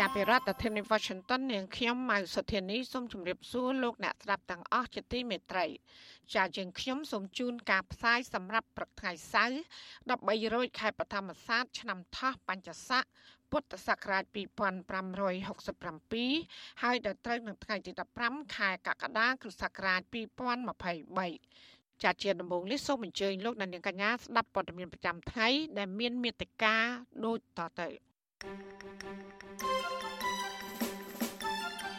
[0.00, 5.66] ចាប់ពីរដ្ឋធានី Washington នាងខ្ញុំម៉ៅសុធានីសូមជម្រាបសួរលោកអ្នកស្ដាប់ទាំងអស់ជាទីមេត្រី
[6.34, 9.58] ចាយើងខ្ញុំសូមជូនការផ្សាយសម្រាប់ព្រឹកថ្ងៃសៅរ៍
[10.10, 13.04] 13រោចខែបឋមសាទឆ្នាំថោះបញ្ញស័ក
[13.50, 17.90] ពុទ្ធសករាជ2567ហើយដល់ត្រូវនៅថ្ងៃទី
[18.22, 20.00] 15ខែកក្កដាគ្រិស្តសករាជ
[20.82, 26.76] 2023ចាជាដំបូងនេះសូមអញ្ជើញលោកអ្នកនាងកញ្ញាស្ដាប់ព័ត៌មានប្រចាំថ្ងៃដែលមានមេត្តា
[27.24, 27.88] ដូចតទៅ
[28.42, 29.39] thank you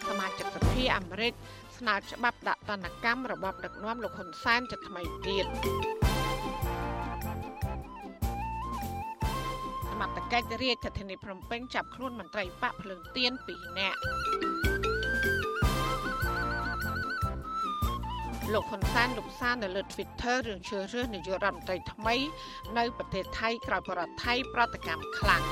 [0.08, 1.34] សមាជិកសភាអាមេរិក
[1.78, 5.46] ស្នើច្បាប់ដាក់ទណ្ឌកម្មរបបដឹកនាំលោកហ៊ុនសែនជាថ្មីទៀត
[9.90, 14.00] សមត្ថកិច្ចរាជធានីភ្នំពេញចាប់ខ្លួនមន្ត្រីបកភ្លើងទៀន2នាក់
[18.54, 22.16] លោកហ៊ុនសែនលោកសាននៅលើ Twitter រឿងជ្រើសរើសនាយករដ្ឋមន្ត្រីថ្មី
[22.78, 25.44] នៅប្រទេសថៃក្រោយបរដ្ឋថៃប្រតិកម្មខ្លាំង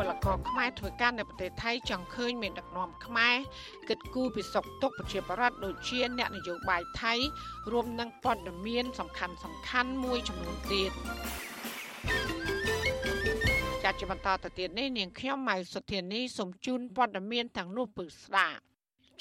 [0.00, 3.36] ពលករខ្មែរធ្វើការនៅប្រទេសថៃចង់ឃើញមានដឹកនាំខ្មែរ
[3.88, 7.14] គិតគូរពីសុខទុក្ខប្រជាពលរដ្ឋដូចជាអ្នកនយោបាយថៃ
[7.72, 10.90] រួមនឹងព័ត៌មានសំខាន់សំខាន់មួយចំនួនទៀត
[13.82, 18.69] ចាត់ជាបន្តទៅទៀតនេះនាងខ្ញុំម៉ៅសុធានីសូមជូនព័ត៌មានទាំងនោះពឺស្ដាប់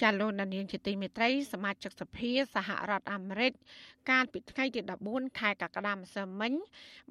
[0.01, 3.51] ចាលោកនាងជាទីមេត្រីសមាជិកសភាសហរដ្ឋអាមេរិក
[4.09, 6.53] កាលពីថ្ងៃទី14ខែកក្កដាម្សិលមិញ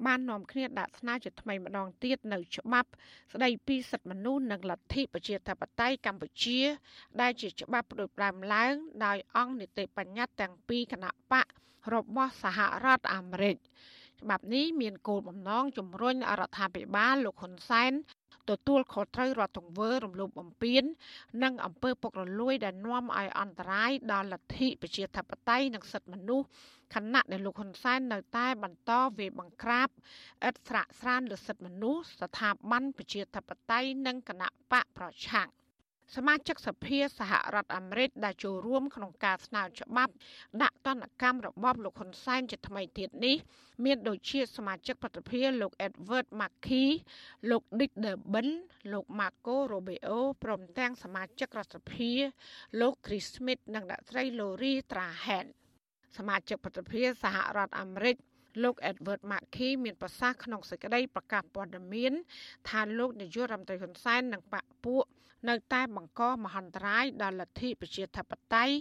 [0.05, 2.89] បាននាំគ្នាដាក់ស្នើជាថ្មីម្ដងទៀតនៅច្បាប់
[3.33, 6.59] ស្ដីពីសិទ្ធិមនុស្សនិងលទ្ធិប្រជាធិបតេយ្យកម្ពុជា
[7.21, 8.73] ដែលជាច្បាប់ផ្ដួចផ្ដើមឡើង
[9.05, 11.45] ដោយអង្គនីតិបញ្ញត្តិទាំងពីរគណៈបក
[11.93, 13.57] របស់សហរដ្ឋអាមេរិក
[14.21, 17.93] ច្បាប់នេះមានគោលបំណងជំរុញរដ្ឋាភិបាលលោកហ៊ុនសែន
[18.49, 20.83] ទទួលខុសត្រូវរដ្ឋទង្វើរំលោភបំពាន
[21.43, 26.47] និងអំពើពុករលួយដែលនាំឲ្យអន្តរាយដល់លទ្ធិប្រជាធិបតេយ្យនិងសិទ្ធិមនុស្ស
[26.95, 29.89] ខណៈដែលលោកហ៊ុនសែននៅតែបន្តវាយបង្ក្រាប
[30.47, 35.49] ឥតស្រាកស្រានលើសិទ្ធិមនុស្សស្ថាប័នប្រជាធិបតេយ្យនិងគណៈបកប្រឆាំង
[36.15, 40.13] សមាជិកសភាសហរដ្ឋអាមេរិកដែលចូលរួមក្នុងការស្នើច្បាប់
[40.63, 43.35] ដាក់ទណ្ឌកម្មរបបលោកហ៊ុនសែនជាថ្មីទៀតនេះ
[43.85, 46.85] មានដូចជាសមាជិកប្រតិភិលោក Edward Markey
[47.49, 48.49] លោក Dick Durbin
[48.93, 52.11] លោក Marco Rubio ព្រមទាំងសមាជិករដ្ឋសភា
[52.81, 55.45] លោក Chris Smith និងអ្នកស្រី Lori Trahan
[56.17, 58.15] សមាជិកប្រតិភិសហរដ្ឋអាមេរិក
[58.63, 62.13] លោក Edward Markey មានប្រសាសន៍ក្នុងសេចក្តីប្រកាសព័ត៌មាន
[62.69, 65.05] ថាលោកនាយករដ្ឋមន្ត្រីហ៊ុនសែននិងបកពួក
[65.47, 68.75] នៅតែបង្កមហន្តរាយដល់លទ្ធិប្រជាធិបតេយ្យ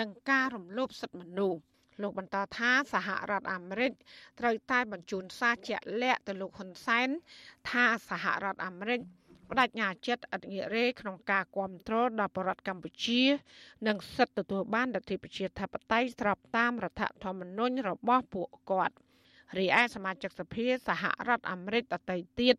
[0.00, 1.60] និងការរំលោភសិទ្ធិមនុស្ស
[2.02, 3.92] លោកបន្តថាសហរដ្ឋអាមេរិក
[4.40, 7.08] ត្រូវតែបញ្ជូនសារជាក់លាក់ទៅលោកហ៊ុនសែន
[7.70, 9.00] ថាសហរដ្ឋអាមេរិក
[9.50, 13.22] បដិញ្ញាចិត្តអធិរេក្នុងការគ្រប់គ្រងដល់បរដ្ឋកម្ពុជា
[13.86, 18.94] និងសិទ្ធិទទួលបានលទ្ធិប្រជាធិបតេយ្យស្របតាមរដ្ឋធម្មនុញ្ញរបស់ពួកគាត់។
[19.58, 22.56] រីឯសមាជិកសភាសហរដ្ឋអាមេរិកដទៃទៀត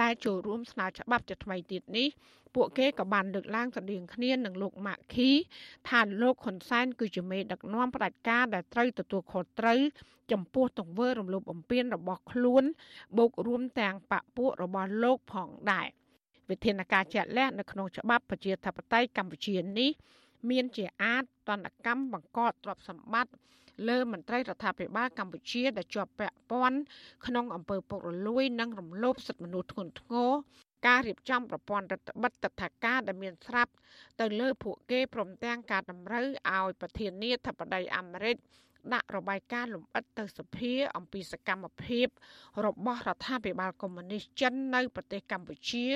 [0.00, 2.08] ដែលចូលរួមស្នើច្បាប់ជាថ្មីទៀតនេះ
[2.54, 5.30] ពួកគេក៏បានលើកឡើងស្តៀងគ្នានឹងលោកម៉ាក់ឃី
[5.88, 9.80] ថាលោកហ៊ុនសែនគឺជាមេដឹកនាំផ្ដាច់ការដែលត្រូវទទួលខុសត្រូវ
[10.32, 12.64] ចំពោះទង្វើរំលោភបំពានរបស់ខ្លួន
[13.18, 15.88] បូករួមទាំងបពពួករបស់លោកផងដែរ
[16.50, 19.90] វិធានការជាក់លាក់នៅក្នុងច្បាប់ប្រជាធិបតេយ្យកម្ពុជានេះ
[20.50, 23.32] មានជាអាចតនកម្មបង្កត់ទ្រព្យសម្បត្តិ
[23.88, 26.78] លើមន្ត្រីរដ្ឋាភិបាលកម្ពុជាដែលជាប់ពាក់ព័ន្ធ
[27.26, 30.30] ក្នុងអំពើពុករលួយ និងរំលោភសិទ្ធិមនុស្សធ្ងន់ធ្ងរ
[30.86, 33.72] ការរៀបចំប្រព័ន្ធរដ្ឋបិទតថាការដែលមានស្រាប់
[34.20, 38.36] ទៅលើពួកគេព្រមទាំងការតម្រូវឲ្យប្រធានាធិបតីអាមេរិក
[38.92, 42.06] ដាក់របាយការណ៍លម្អិតទៅសភាអំពីសកម្មភាព
[42.66, 45.86] របស់រដ្ឋាភិបាលកុម្មុយនីសចិននៅប្រទេសកម្ពុជា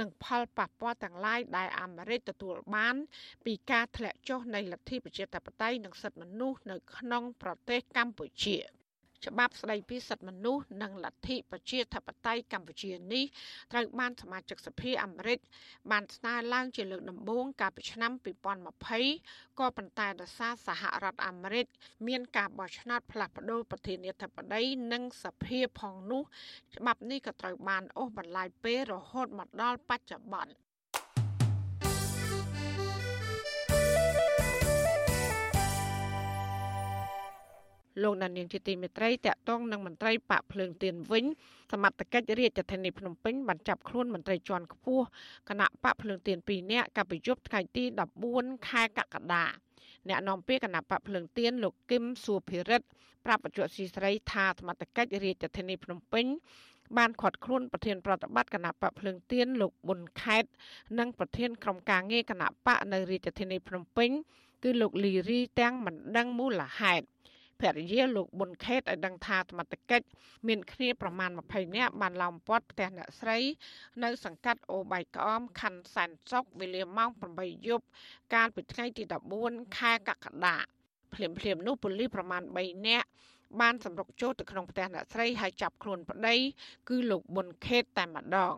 [0.00, 2.94] និងផលប៉ះពាល់ទាំងឡាយដែលអាមេរិកទទួលបាន
[3.44, 8.58] ពីការធ្លាក់ចុះនៃលទ្ធិប្រជាធិបតេយ្យនិងសិទ្ធិមនុស្សនៅក្នុងប្រទេសកម្ពុជា។
[9.26, 13.24] ច្បាប់ស្តីពីសិទ្ធិមនុស្សនិងលទ្ធិប្រជាធិបតេយ្យកម្ពុជានេះ
[13.72, 15.38] ត្រូវបានសមាជិកសភាអាមេរិក
[15.90, 18.12] បានស្នើឡើងជាលើកដំបូងកាលពីឆ្នាំ
[18.84, 21.66] 2020ក៏ប៉ុន្តែដោយសារសហរដ្ឋអាមេរិក
[22.06, 24.62] មានការបោះឆ្នោតផ្លាស់ប្តូរប្រធានាធិបតី
[24.92, 26.22] និងសភាផងនោះ
[26.76, 30.69] ច្បាប់នេះក៏ត្រូវបានអូសបន្លាយពេលរហូតមកដល់បច្ចុប្បន្ន
[38.02, 41.24] លោកណានៀងជាទីមេត្រីតាក់ទងនឹងមន្ត្រីបកភ្លើងទៀនវិញ
[41.72, 45.04] សមត្ថកិច្ចរាជធានីភ្នំពេញបានចាប់ខ្លួនមន្ត្រីជាន់ខ្ពស់
[45.48, 47.84] គណៈបកភ្លើងទៀន2នាក់កាលពីយប់ថ្ងៃទី
[48.26, 49.44] 14ខែកក្កដា
[50.08, 52.86] អ្នកនាំពាក្យគណៈបកភ្លើងទៀនលោកគឹមសុភិរិទ្ធ
[53.26, 56.26] ប្រាប់បច្ចុប្បន្នស៊ីស្រីថាសមត្ថកិច្ចរាជធានីភ្នំពេញ
[56.98, 60.44] បានខាត់ខ្លួនប្រធានប្រតិបត្តិគណៈបកភ្លើងទៀនលោកប៊ុនខេត
[60.98, 64.10] និងប្រធានក្រុមការងារគណៈបកនៅរាជធានីភ្នំពេញ
[64.62, 67.04] គឺលោកលីរីទាំងមិនដឹងមូលហេតុ
[67.60, 70.06] ភរិយាលោកប៊ុនខេតឲ្យដឹងថាសមត្ថកិច្ច
[70.48, 73.38] មានគ្នាប្រមាណ20នាក់បានឡោមព័ទ្ធផ្ទះអ្នកស្រី
[74.02, 77.84] នៅ សង្កាត់អូបៃក្អមខណ្ឌសែនសុកវេលាម៉ោង8យប់
[78.34, 79.02] កាលពីថ្ងៃទី
[79.40, 80.56] 14ខែកក្កដា
[81.14, 83.08] ភ្លាមភ្លាមនោះប៉ូលីសប្រមាណ3នាក់
[83.60, 86.34] បានសម្រុកចូលទៅក្នុងផ្ទះអ្នកស្រីហើយចាប់ខ្លួនប្តី
[86.88, 88.54] គឺលោកប៊ុនខេតតែម្ដង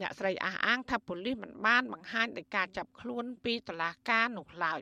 [0.00, 4.80] អ្នកស្រីអះអាងថាប៉ូលីសមិនបានបង្ហាញដោយការចាប់ខ្លួនពីតុលាការនោះឡើយ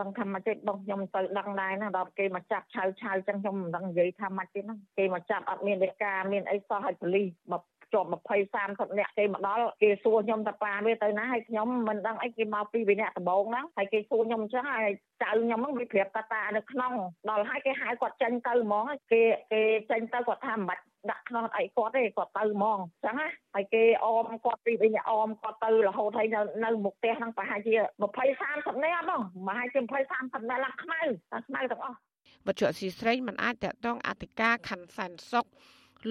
[0.00, 8.14] ដឹងថាមកចិត្តបងខ្ញុំទៅដឹងដែរណាដល់គេមកចាប់ឆៅឆៅចឹងខ្ញុំមិនដឹងនិយាយថាមកចិត្តហ្នឹងគេមកចាប់អត់មានលេខាមានអីសោះឲ្យប៉ូលីសមកជាប់20
[8.54, 14.92] 30នាក់គេមកដល់គេសួរខ្ញុំតាប៉ាវាទៅណាហើយខ្ញុំមិនដឹងអីគេមកពីវិនៈដំបងហ្នឹងហើយគេសួរខ្ញុំអញ្ចឹងហើយ
[15.22, 16.92] ចៅខ្ញុំហ្នឹងវាប្រាប់តាតានៅក្នុង
[17.30, 19.22] ដល់ហើយគេហៅគាត់ចេញទៅហ្មងគេ
[19.52, 19.60] គេ
[19.90, 27.74] ចេញទៅគាត់ថាមិនបាច់ ដាក់ខ្នោះអីគាត់ទេគាត់ទៅហ្មងអញ្ចឹងណាហើយគេអមគាត់ពីវិញអមគាត់ទៅរហូតហើយនៅនៅមុខផ្ទះហ្នឹងប្រហែលជា
[28.12, 31.00] 20 30នាក់បងប្រហែលជា20 30នាក់ឡើងខ្មៅ
[31.46, 31.98] ខ្មៅទាំងអស់
[32.46, 35.46] បច្ចុប្បន្នស៊ីស្រីមិនអាចតតងអធិការខណ្ឌសែនសុខ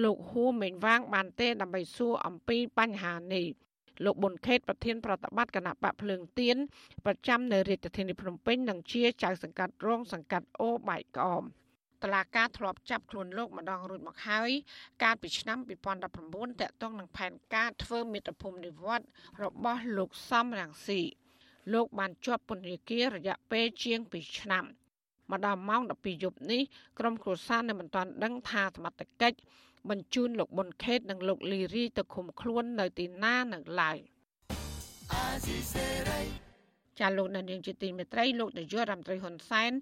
[0.04, 3.46] លោកហួរមេងវាង បានទេដើម្បីសួរអំពីបញ្ហានេះ
[4.04, 6.56] លោកប៊ុនខេតប្រធានប្រតិបត្តិគណៈបកភ្លើងទៀន
[7.06, 11.42] ប្រចាំនៅរាជធានីភ្នំពេញនិងជាចៅសង្កាត់រងសង្កាត់អូបែកក្អម
[12.02, 14.50] តឡាការធ្លាប់ចាប់ខ្លួនលោកម្ដងរួចមកហើយ
[15.02, 19.04] កាលពីឆ្នាំ2019តកតងនឹងផែនការធ្វើមេត្តាភូមិនិវត្ត
[19.42, 21.00] របស់លោកសំរងស៊ី
[21.72, 24.64] លោកបានជាប់ពន្ធនាគាររយៈពេលជាង2ឆ្នាំ
[25.30, 26.62] មកដល់ម៉ោង12យប់នេះ
[26.98, 29.38] ក្រុមគ្រួសារនៅមិនទាន់ដឹងថាសមត្ថកិច្ច
[29.90, 33.98] បញ្ជូនលោកប៊ុនខេត និងលោកលីរីទៅឃុំខ្លួននៅទីណានៅឡើយ
[37.00, 39.72] ចាលោកនាងជាទីមេត្រីលោកនាយករដ្ឋមន្ត្រីហ៊ុនសែន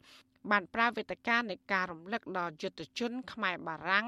[0.51, 4.07] បានប្រើវេទិកានៃការរំលឹកដល់យុទ្ធជន ខ្មែរបារាំង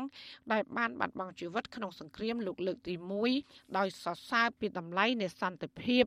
[0.53, 2.95] ដែលបានបាត់បង់ជីវិតក្នុងសង្គ្រាមលោកលើកទី
[3.37, 6.05] 1ដោយសរសើរពីតម្លៃនៃសន្តិភាព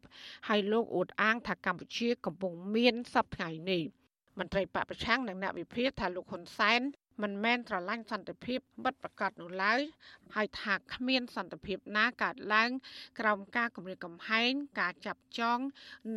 [0.48, 3.84] ហើយលោកអួតអាងថាកម្ពុជាកំពុងមានសពថ្ងៃនេះ
[4.40, 6.82] មន្ត្រីបពប្រឆាំងនិងអ្នកវិភាគថាលោកហ៊ុនសែន
[7.24, 9.80] មិនមែនស្រឡាញ់សន្តិភាពបិទប្រកាសនោះឡើយ
[10.36, 12.70] ហើយថាគ្មានសន្តិភាពណាកើតឡើង
[13.20, 15.60] ក្រោមការគម្រាមកំហែងការចាប់ចង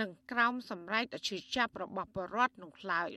[0.00, 3.10] និងក្រោមសម្រែកអឈឺចាប់របស់បរដ្ឋនោះឡើយ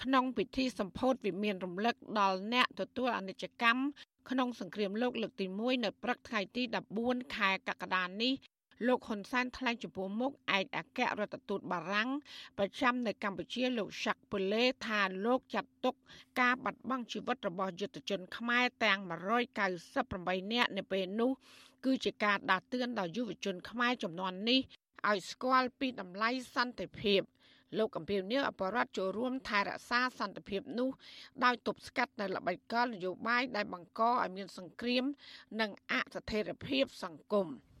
[0.00, 3.82] ក្នុងពិធីសម្ពោធវិមានរំលឹកដល់អ្នកទទួលអនិច្ចកម្ម
[4.30, 6.62] ក្នុងសង្គ្រាមលោកលើកទី1នៅព្រឹកថ្ងៃទី
[6.98, 8.32] 14ខែកក្កដានេះ
[8.86, 12.10] លោកហ៊ុនសែនថ្លែងចំពោះមុខឯកអគ្គរដ្ឋទូតបារាំង
[12.58, 15.94] ប្រចាំនៅកម្ពុជាលោកសាក់ពូលេថាលោកចាត់ទុក
[16.40, 18.98] ការបាត់បង់ជីវិតរបស់យុទ្ធជនខ្មែរទាំង
[19.76, 21.30] 198នាក់នៅពេលនោះ
[21.84, 24.60] គឺជាការដាស់តឿនដល់យុវជនខ្មែរចំនួននេះ
[25.10, 27.20] ឲ្យស្គាល់ពីតម្លៃសន្តិភាព
[27.78, 30.90] លោកកំពីវនេះអបរដ្ឋចូលរួមថែរក្សាសន្តិភាពនោះ
[31.44, 35.04] ដោយទប់ស្កាត់នៅល្បិចកលនយោបាយដែលបង្កឲ្យមានសង្គ្រាម
[35.60, 37.48] និងអស្ថិរភាពសង្គម។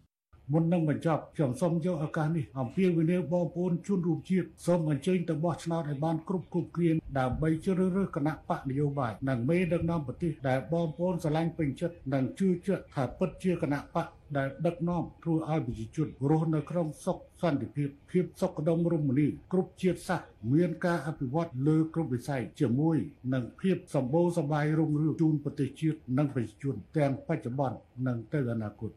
[0.50, 14.06] មុននឹងបញ្ចប់ខ្ញុំសូមយកឱកាសនេះអំពាវនាវបងប្អូនជនរួមជាតិសូមអញ្ជើញទៅបោះឆ្នោតឲ្យបានគ្រប់គ្រប់គ្រានដើម្បីជ្រើសរើសគណៈបកនយោបាយនិងមេដឹកនាំប្រទេសដែលបងប្អូនស្រឡាញ់ពេញចិត្តនិងជឿជាក់ថាពិតជាគណៈបក
[14.36, 22.96] ដែលដឹកនាំធ្វើឲ្យប្រជាជនរស់នៅក្នុងសុខសន្តិភាពភាពសុខដុមរមនាគ្រប់ជាតិសាសន៍មានការអភិវឌ្ឍលើគ្រប់វិស័យជាមួយ
[23.34, 28.92] នឹងភាពសម្បូរសប្បាយរុងរឿងជូនប្រទេសជាតិនិងប្រជាជនទាំងបច្ចុប្បន្ននិងទៅអនាគត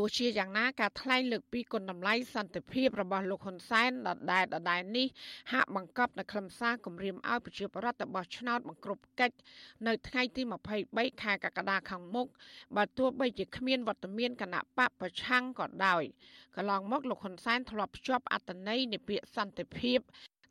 [0.00, 5.06] ទោះជាយ៉ាងណាការថ្លែងលើកពីគុណតម្លៃសន្តិភាពរបស់លោកហ៊ុនសែនដដែលដដែលនេះ
[5.52, 9.36] ហាក់បង្កប់នៅខ្លឹមសារគម្រាមឲ្យប្រជាពលរដ្ឋរបស់ឆ្នោតបង្ក្រប់កិច្ច
[9.86, 10.42] នៅថ្ងៃទី
[10.82, 12.26] 23ខែកក្កដាខាងមុខ
[12.76, 16.02] បើទោះបីជាគ្មានវត្តមានគណៈបកប្រឆាំងក៏ដោយ
[16.56, 19.98] កន្លងមកលោកហ៊ុនសែនធ្លាប់ភ្ជាប់អត្តន័យនៃពាក្យសន្តិភាព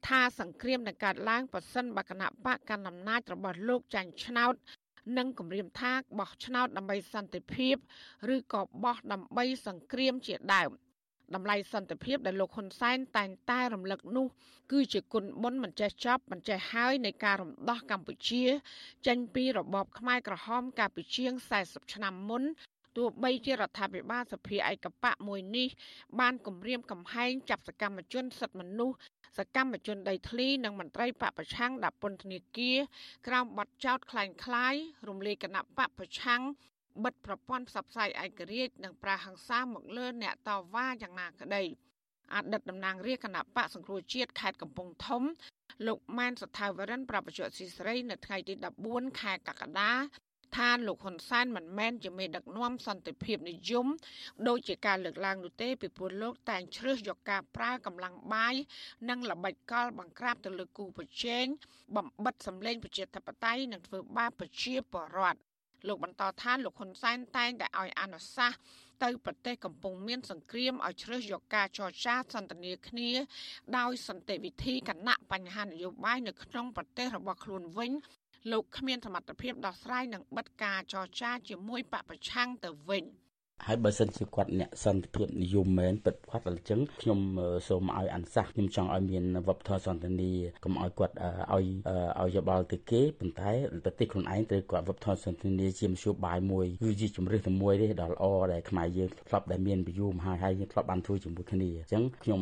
[0.08, 4.56] ថាសង្គ្រាមនឹងកើតឡើងប៉ះសិនបកគណៈបកកណ្ដាលអំណាចរបស់លោកចាញ់ឆ្នោត
[5.18, 7.76] និងគម្រាមថាបោះឆ្នោតដើម្បីសន្តិភាព
[8.34, 10.72] ឬក៏បោះដើម្បីសង្គ្រាមជាដើម
[11.36, 14.28] តម្លៃសន្តិភាពដែលលោកហ៊ុនសែនតែងតែរំលឹកនោះ
[14.72, 18.44] គឺជាគុណបុណ្យមិនចេះចប់មិនចេះហើយនៃការរំដោះកម្ពុជា
[19.08, 21.34] ចេញពីរបបខ្មែរក្រហមកាលពីជាង
[21.64, 22.44] 40ឆ្នាំមុន
[22.98, 25.68] ទោះបីជារដ្ឋាភិបាលសភាឯកបៈមួយនេះ
[26.20, 28.98] បានគម្រាមកំហែងចាប់សកម្មជនសិទ្ធិមនុស្ស
[29.38, 32.77] សកម្មជនដីធ្លីនិងមន្ត្រីបពប្រឆាំងដាក់ពន្ធនាគារ
[33.27, 34.75] ក្រោមបទចោទខ្លែងខ្លាយ
[35.08, 36.41] រំលាយគណៈបពប្រឆាំង
[37.03, 41.63] បិទប្រព័ន្ធផ្សព្វផ្សាយឯករាជ្យនិងប្រាហង្សាមកលើអ្នកតវ៉ាយ៉ាងណាក្តី
[42.34, 45.24] អតីតតំណាងរាជគណៈបកសង្គ្រោះជាតិខេត្តកំពង់ធំ
[45.88, 48.53] លោកម៉ែនសថាវរិនប្រពន្ធស៊ីស្រីនៅថ្ងៃទី
[48.88, 49.91] 14ខែកក្កដា
[50.56, 53.88] ថាលោកហ៊ុនសែនមិនមែនជាមេដឹកនាំសន្តិភាពនិយម
[54.48, 58.56] ដោយជាការលើកឡើងនោះទេពីព្រោះលោកតែងជ្រើសយកការប្រើកម្លាំងបាយ
[59.10, 61.46] និងល្បិចកលបង្ក្រាបទៅលើគូប្រជែង
[61.96, 65.39] បំបិតសម្លេងប្រជាធិបតេយ្យនិងធ្វើបាបប្រជាពលរដ្ឋ
[65.88, 68.60] លោកបន្តថាលោកហ៊ុនសែនតែងតែឲ្យអនុសាសន៍
[69.04, 73.10] ទៅប្រទេសកំពុងមានសង្គ្រាមឲ្យជ្រើសយកការចរចាសន្ទនាគ្នា
[73.77, 77.92] ដោយសន្តិវិធីគណៈបញ្ហានយោបាយនៅក្នុងប្រទេសរបស់ខ្លួនវិញ
[78.51, 83.03] លោកគ្មានសមត្ថភាពដោះស្រាយនិងបិទការចរចាជាមួយបពប្រឆាំងទៅវិញ។
[83.66, 87.20] ហើយបើសិនជាគាត់អ្នកសន្តិភាពនិយមមែនពិតគាត់អញ្ចឹងខ្ញុំ
[87.68, 90.32] សូមឲ្យអនុសាសន៍ខ្ញុំចង់ឲ្យមានវប្បធម៌សន្តិនិ
[90.64, 91.16] កុំឲ្យគាត់
[91.54, 91.66] ឲ្យ
[92.22, 93.52] ឲ្យយោបល់ទៅគេប៉ុន្តែ
[93.86, 102.42] ប្រទេសខ្លួនឯងត្រូវគាត់វប្បធម៌សន្តិនិកជាមធ្យោបាយមួយគឺជាជំរឿសតែមួយទេដល់ល្អដែលខ្មែរយើងធ្លាប់តែមានប្រយោមហើយហើយយើងធ្លាប់បានធ្វើជាមួយគ្នាអញ្ចឹងខ្ញុំ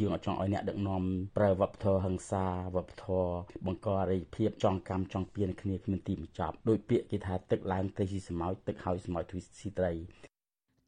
[0.00, 1.02] យើងអត់ចង់ឲ្យអ្នកដឹកនាំ
[1.38, 2.44] ប្រើវប្បធម៌ហិង្សា
[2.76, 3.32] វប្បធម៌
[3.66, 9.92] បង្កអរិយភាពចងកម្មចងពៀនគ្នាគ្មានទីបញ្ចប់ដោយពាក្យគេថាទឹកឡើងទៅស៊ីស្មោចទឹកហើយស្មោចទ្វីស៊ីត្រី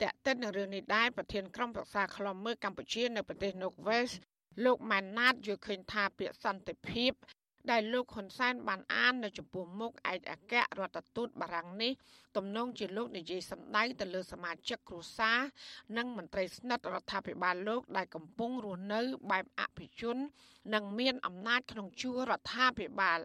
[0.02, 4.14] តេតិននឹងរឿងនេះដែរប្រធានក្រុមប្រឹក្សាខ្លំមើលកម្ពុជានៅប្រទេស Norwest
[4.64, 7.12] លោកម៉ាន់ណាតយល់ឃើញថាពាក្យសន្តិភាព
[7.70, 11.92] ដែលលោកហ៊ុនសែនបានអាននៅចំពោះមុខឯកអគ្គរដ្ឋទូតបារាំងនេះ
[12.36, 15.38] ទំនងជាលោកនិយាយសម្ដែងទៅលើសមាជិកគ្រួសារ
[15.96, 19.00] និងមន្ត្រីស្និទ្ធរដ្ឋាភិបាលលោកដែលកំពុងរស់នៅ
[19.30, 20.16] បែបអភិជន
[20.74, 23.18] និងមានអំណាចក្នុងជួររដ្ឋាភិបាល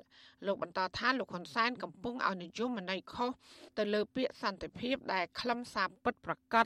[0.46, 3.30] លោកបន្តថាលោកហ៊ុនសែនកំពុងឲ្យនិយមន័យខុស
[3.78, 6.66] ទៅលើពាក្យសន្តិភាពដែលខ្លឹមសារពិតប្រាកដ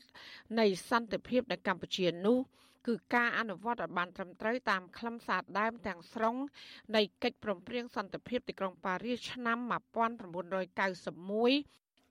[0.59, 2.39] នៃសន្តិភាពនៅកម្ពុជានោះ
[2.87, 6.35] គឺការអនុវត្តឲ្យបានត្រឹមត្រូវតាមខ្លឹមសារដើមទាំងស្រុង
[6.95, 9.67] នៃកិច្ចព្រមព្រៀងសន្តិភាពទីក្រុងប៉ារីសឆ្នាំ1991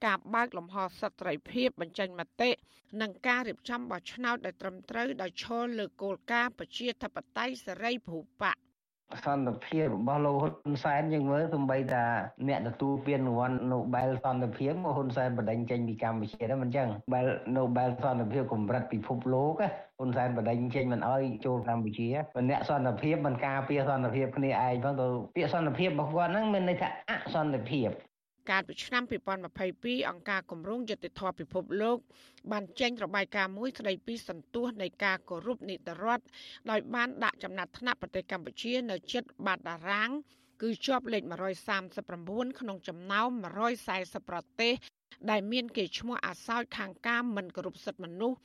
[0.06, 2.50] ការបើកលំហសិទ្ធិសេរីភាពបញ្ចេញមតិ
[3.00, 8.52] និងការរៀបចំបោះឆ្នោតដែលត្រឹមត្រូវដោយឈលលើគោលការណ៍ប្រជាធិបតេយ្យសេរីភូប៉ា
[9.24, 12.04] សន្តិភាពរបស់លោកហ៊ុនសែនយើងមើលសំបីតា
[12.48, 17.26] អ្នកទទួលពានរង្វាន់ Nobel សន្តិភាពមកហ៊ុនសែនបដិញ្ញចេញពីកម្ពុជាដែរមិនចឹង Nobel
[17.56, 19.62] Nobel សន្តិភាពកម្រិតពិភពលោក
[19.98, 22.08] ហ៊ុនសែនបដិញ្ញចេញមិនអោយចូលកម្ពុជា
[22.50, 27.90] អ្នកសន្តិភាពមិនការពារសន្តិភាពគ្នាឯងផងទៅពាក្យសន្តិភាពរបស់គាត់ហ្នឹងមានន័យថាអសន្តិភាព
[28.50, 29.02] កាលពីឆ្នាំ
[29.56, 31.96] 2022អង្គការគម្រោងយុត្តិធម៌ពិភពលោក
[32.52, 36.24] បានចេញរបាយការណ៍មួយស្ដីពីសន្ទុះនៃការគោរពនីតិរដ្ឋ
[36.70, 40.10] ដោយបានដាក់ចំណាត់ថ្នាក់ប្រទេសកម្ពុជានៅជិតបាតតារាង
[40.62, 41.22] គឺជាប់លេខ
[41.90, 43.28] 139ក្នុងចំណោម
[43.80, 44.72] 140ប្រទេស
[45.30, 48.38] ដែលមានគេឈ្មោះអាសោចខាងការមិនគោរពសិទ្ធិមនុស្ស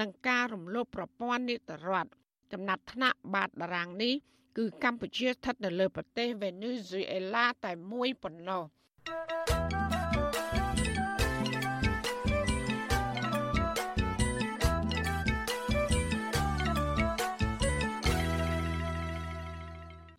[0.00, 2.10] និងការរំលោភប្រព័ន្ធនីតិរដ្ឋ
[2.52, 4.14] ចំណាត់ថ្នាក់បាតតារាងនេះ
[4.58, 8.64] គឺកម្ពុជាស្ថិតនៅលើប្រទេសវេណេស៊ុយអេឡាតែមួយប៉ុណ្ណោះ។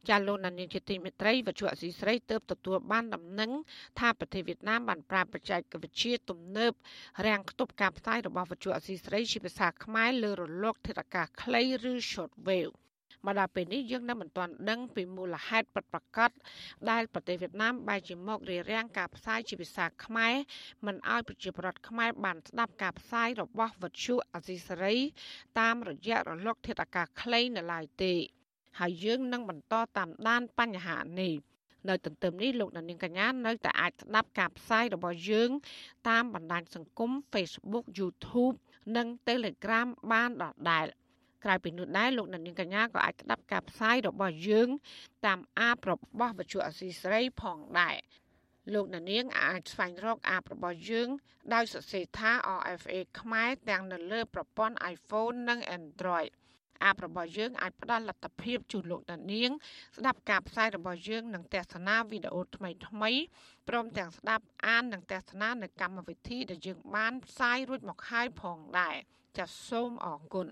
[0.09, 3.51] ចាលោកនានីជាទីមេត្រីវជុអសីស្រីទៅទទួលបានដំណឹង
[3.99, 6.73] ថាប្រទេសវៀតណាមបានប្រើបច្ចេកវិទ្យាទំនើប
[7.25, 11.61] រាំងខ្ទប់ការផ្សាយរបស់វជុអសីស្រីជាភាសាខ្មែរលើរលកធាតុអាកាសខ្លី
[11.91, 12.73] ឬ short wave
[13.25, 16.31] មកដល់ពេលនេះយើងនៅមិនទាន់ដឹងពីមូលហេតុពិតប្រាកដ
[16.91, 20.35] ដែលប្រទេសវៀតណាមបែរជាមករារាំងការផ្សាយជាភាសាខ្មែរ
[20.85, 24.97] មិនឲ្យប្រជាពលរដ្ឋខ្មែរបានស្ដាប់ការផ្សាយរបស់វិទ្យុអាស៊ីសេរី
[25.59, 28.15] តាមរយៈរលកធាតុអាកាសខ្លីនៅឡើយទេ
[28.79, 31.33] ហើយយើងនឹងបន្តតាមដានបញ្ហានេះ
[31.89, 35.49] នៅទន្ទឹមនេះលោកនាងកញ្ញានៅតែអាចស្ដាប់ការផ្សាយរបស់យើង
[36.09, 38.55] តាមបណ្ដាញសង្គម Facebook YouTube
[38.97, 40.85] និង Telegram បានដដែល
[41.43, 44.69] ក្រៅពីនោះដែរលោកនាងកញ្ញាក៏អាចស្ដាប់ការផ្សាយរបស់យើង
[45.25, 47.97] តាមអាបរបស់វិទ្យុអសីស្រីផងដែរ
[48.73, 51.09] លោកនាងអាចស្វែងរកអាបរបស់យើង
[51.53, 56.31] ដោយសរសេរថា RFA ខ្មែរទាំងនៅលើប្រព័ន្ធ iPhone និង Android
[56.85, 59.51] អាបរបស់យើងអាចផ្ដល់លទ្ធភាពជូនលោកអ្នកនាង
[59.97, 63.11] ស្ដាប់ការផ្សាយរបស់យើងនិងទស្សនាវីដេអូថ្មីថ្មី
[63.69, 68.95] ព្រមទាំងស្ដាប់អាននិងទស្សនានៅកម្មវិធីដែលយើងបានផ្សាយរួចមកហើយផងដែរ
[69.37, 70.47] ចាសសូមអរគុណ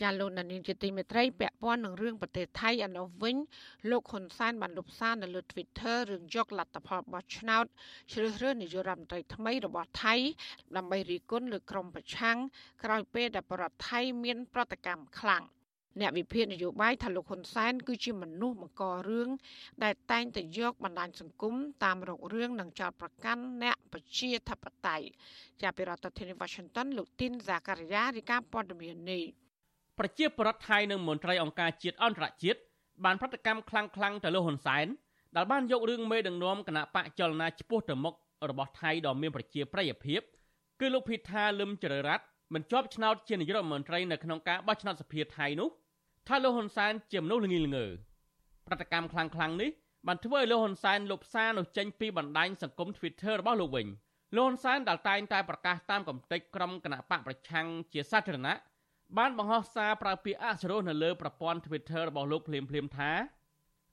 [0.00, 3.36] ចាលោកនានីជាទីមេត្រីពាក់ព័ន្ធនឹងរឿងប្រទេសថៃអនុវិញ
[3.90, 7.64] លោកហ៊ុនសែនបានលុបសារនៅលើ Twitter រឿងយកលទ្ធផលបោះឆ្នោត
[8.12, 10.14] ជ្រើសរើសនាយករដ្ឋមន្ត្រីថ្មីរបស់ថៃ
[10.76, 12.38] ដើម្បីរីគុណលើក្រុមប្រឆាំង
[12.84, 15.44] ក្រោយពេលដែលបរដ្ឋថៃមាន ប្រតិកម្មខ្លាំង
[16.00, 19.28] អ្នកវិភាគនយោបាយថាលោកហ៊ុនសែនគឺជាមនុស្សបង្ករឿង
[19.84, 25.06] ដែលតែងតែយកបណ្ដាញសង្គមតាមរករឿងនិងចោទប្រកាន់អ្នកប្រជាធិបតេយ្យ
[25.62, 29.24] ចាប់ពីរដ្ឋធានី Washington លោកទីនហ្សាការីយ៉ារីកាព័ត៌មាននេះ
[29.98, 32.60] ប្រជាប្រដ្ឋថៃនិងមន្ត្រីអង្គការជាតិអន្តរជាតិ
[33.04, 34.86] បានប្រតិកម្មខ្លាំងៗទៅលើហ៊ុនសែន
[35.36, 38.14] ដែលបានយករឿងមេដឹកនាំគណៈបកចលនាឆ្ពោះទៅមុខ
[38.50, 40.20] របស់ថៃដ៏មានប្រជាប្រិយភាព
[40.80, 45.68] គឺលោកភីថាលឹមចរិរ័ត្នមិនជាប់ឆ្នោតជានាយករដ្ឋមន្ត្រីនៅក្នុងការបោះឆ្នោតសភាថៃនោះ
[46.28, 47.86] ថាលោកហ៊ុនសែនជាមនុស្សល្ងីល្ងើ
[48.66, 49.70] ប្រតិកម្មខ្លាំងៗនេះ
[50.06, 53.86] បានធ្វើឲ្យលោកហ៊ុនសែនលុបសារនោះចេញពីបណ្ដាញសង្គម Twitter របស់លោកវិញ
[54.36, 58.56] លោកហ៊ុនសែនដែលតែងតែប្រកាសតាមកំតិចក្រុមគណៈបកប្រឆាំងជាសាធារណៈ
[59.18, 63.10] បានបង្ហោះសារប្រើពាក្យអសុរោះនៅលើប្រព័ន្ធ Twitter របស់លោកភ្លាមភ្លាមថា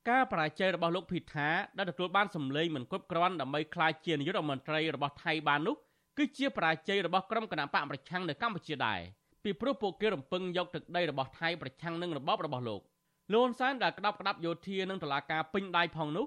[0.09, 5.75] ការបរាជ័យរបស់លោកភីថាដែលទទួលបានសម្លេងមិនគ្រប់គ្រាន់ដើម្បីក្លាយជានាយករដ្ឋមន្ត្រីរបស់ថៃបាននោះ
[6.17, 8.99] គឺជាបរាជ័យរបស់ក្រុមគណៈបកប្រឆាំងនៅកម្ពុជាដែរ
[9.43, 12.81] ពីព្រោះពួកគេរំពឹងយកទឹកដីរបស់ថៃប្រឆាំងនឹងរបបរបស់លោក
[13.33, 16.25] លោកហ៊ុនសែនដែលក្តាប់ក្តាប់យោធានិងតឡាការពេញដៃផងនោះ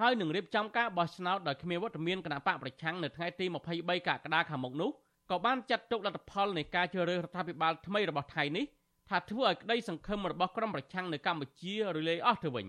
[0.00, 4.90] ហើយនឹងរៀបចំការបោះឆ្នោតដោយគ្មានវត្តមានគណៈបកប្រឆាំងនៅថ្ងៃទី23កក្កដាខាងមុខនោះ
[5.32, 8.64] ក៏បានចាត់ទុកលទ្ធផលនៃការជ្រើសរើសរដ្ឋាភិបាលថ្មីរបស់ថៃនេះ
[9.08, 12.66] ថាធ្វើឲ្យក្តីសង្ឃឹមរបស់ក្រុមប្រឆាំងនៅកម្ពុជារលាយអស់ទៅវិញ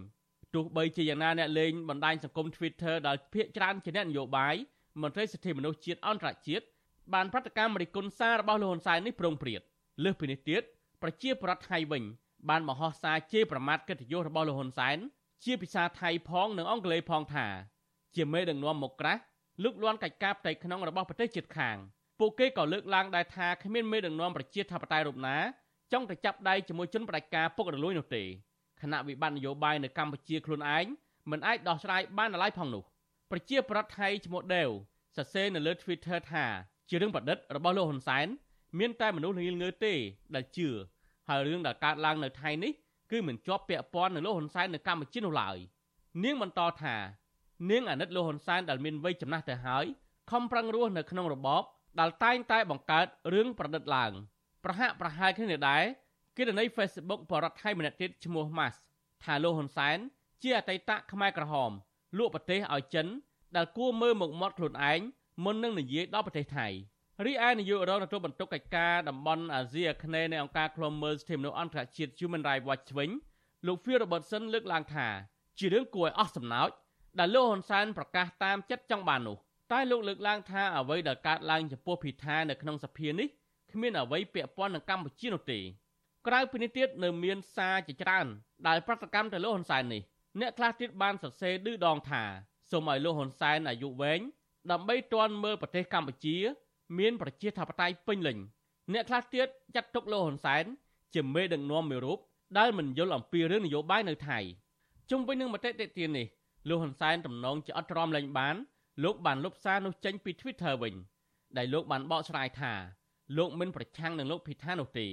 [0.54, 4.56] ទោះបីជាយ៉ាងណាអ្នកលេងបណ្ដាញសង្គម Twitter ដែលភាគច្រើនជាអ្នកនយោបាយ
[5.02, 6.66] មន្ត្រីសិទ្ធិមនុស្សជាតិអន្តរជាតិ
[7.14, 9.62] បានប្រតិកម្មរិះគន់សាររបស់លោកហ៊ុនសែននេះប្រងព្រាត
[10.04, 10.62] លើសពីនេះទៀត
[11.02, 12.04] ប្រជាប្រដ្ឋថៃវិញ
[12.50, 14.98] បានបង្ហោះសារជេរប្រមាថកិត្តិយសរបស់លោកហ៊ុនសែន
[15.44, 17.48] ជាភាសាថៃផងនិងអង់គ្លេសផងថា
[18.16, 19.22] ជាមេដឹកនាំមកក្រាស់
[19.64, 21.78] លឹកលាន់កិច្ចការផ្ទៃក្នុងរបស់ប្រទេសជិតខាង
[22.26, 25.38] ពួកគេក៏លើកឡើងដែរថាគ្មានមេដឹកនាំប្រជាធិបតេយ្យរូបណា
[25.92, 28.24] ចង់ទៅចាប់ដៃជាមួយជនផ្ដាច់ការពុករលួយនោះទេ
[28.82, 30.86] គណៈវិបត្តិនយោបាយនៅកម្ពុជាខ្លួនឯង
[31.32, 32.84] មិនអាចដោះស្រាយបានឡើយផងនោះ
[33.32, 34.70] ប្រជាប្រដ្ឋថៃឈ្មោះដេវ
[35.16, 36.46] សរសេរនៅលើ Twitter ថា
[36.90, 38.28] ជារឿងប្រឌិតរបស់លោកហ៊ុនសែន
[38.80, 39.94] មានតែមនុស្សល្ងងើទេ
[40.36, 40.70] ដែលជឿ
[41.28, 42.72] ហើយរឿងដែលកើតឡើងនៅថៃនេះ
[43.12, 45.58] គឺមិនជាប់ពាក់ព័ន្ធនឹងលោកហ៊ុនសែននៅកម្ពុជានោះឡើយ
[46.24, 46.96] នាងបន្តថា
[47.70, 49.86] នាងអាណិតលោកហ៊ុនសែនដែលមានវ័យចំណាស់ទៅហើយ
[50.32, 51.64] ខំប្រឹងរស់នៅក្នុងរបប
[52.00, 54.12] ដែលតែងតែបង្កើតរឿងប្រឌិតឡើង
[54.64, 55.84] ប្រហាក់ប្រហែលគ្នានេះដែរ
[56.38, 58.76] គណនី Facebook បរដ្ឋថៃម្នាក់ទៀតឈ្មោះ Mas
[59.24, 59.98] ថាលោកហ៊ុនសែន
[60.42, 61.72] ជាអតីតខ្មែរក្រហម
[62.18, 63.08] លក់ប្រទេសឲ្យចិន
[63.56, 65.00] ដែលគួរមើលមុខមាត់ខ្លួនឯង
[65.44, 66.68] មុននឹងនិយាយដល់ប្រទេសថៃ
[67.26, 73.10] រីឯនាយករងទទួលបន្ទុកកិច្ចការតំបន់អាស៊ីអាគ្នេយ៍នៃអង្គការឃ្លាំមើលសិទ្ធិមនុស្សអន្តរជាតិ Human Rights Watch វិញ
[73.68, 75.08] លោក Phil Robertson លើកឡើងថា
[75.60, 76.70] ជារឿងគួរឲ្យអស់សំណោច
[77.20, 79.38] ដែលលោកហ៊ុនសែនប្រកាសតាមចិត្តចង់បាននោះ
[79.74, 83.28] តែលោកលើកឡើងថាអ្វីដែលកើតឡើងចំពោះភិថានៅក្នុងសភានេះ
[83.72, 85.60] គ្មានអ្វីពាក់ព័ន្ធនឹងកម្ពុជានោះទេ
[86.28, 88.28] ក្រៅពីនេះទៀតនៅមានសារជាច្រើន
[88.68, 90.02] ដែលប្រតិកម្មទៅលោកហ៊ុនសែននេះ
[90.40, 92.24] អ្នកខ្លះទៀតបានសរសេរឌឺដងថា
[92.72, 94.20] សូមឲ្យលោកហ៊ុនសែនអាយុវែង
[94.72, 96.38] ដើម្បីទាន់មើលប្រទេសកម្ពុជា
[97.00, 98.38] មានប្រជាធិបតេយ្យពេញលេញ
[98.94, 100.64] អ្នកខ្លះទៀតចាត់ទុកលោកហ៊ុនសែន
[101.16, 102.20] ជាមេដឹកនាំមួយរូប
[102.58, 104.40] ដែលមិនយល់អំពីរឿងនយោបាយនៅថៃ
[105.10, 106.28] ជុំវិញនឹងមតិតិទាននេះ
[106.70, 108.56] លោកហ៊ុនសែនតំណងជាអត់ទ្រាំលែងបាន
[109.02, 110.96] លោកបានលុបសារនោះចេញពី Twitter វិញ
[111.58, 112.74] ដែលលោកបានបកស្រាយថា
[113.38, 115.08] លោកមិនប្រឆាំងនឹងលោកភិថានោះទេ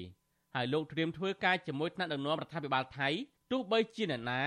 [0.55, 3.09] ហើយលោកត្រៀមធ្វើការជាមួយថ្នាក់ដឹកនាំរដ្ឋាភិបាលថៃ
[3.51, 4.43] ទោះបីជាអ្នកណា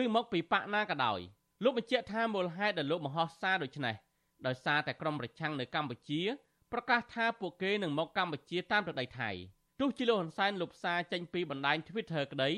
[0.00, 1.20] ឬមកពីបកណាក៏ដោយ
[1.64, 3.94] លោកបញ្ជាក់ថាមូលហេតុដែលលោកមហោសារដូច្នេះ
[4.46, 6.20] ដោយសារតែក្រុមប្រឆាំងនៅកម្ពុជា
[6.72, 9.30] ប្រកាសថាពួកគេនឹងមកកម្ពុជាតាមទឹកដីថៃ
[9.80, 12.50] ទោះជាលោកហ៊ុនសែនលុបសារចេញពីបណ្ដាញ Twitter ក្តី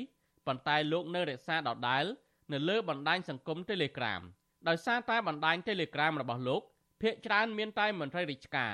[0.47, 2.05] ប៉ុន្តែលោកនៅរក្សាដដែល
[2.51, 4.21] នៅលើបណ្ដាញសង្គម Telegram
[4.67, 6.61] ដោយសារតែបណ្ដាញ Telegram របស់លោក
[7.01, 8.73] ភាគច្រើនមានតែមន្ត្រីរាជការ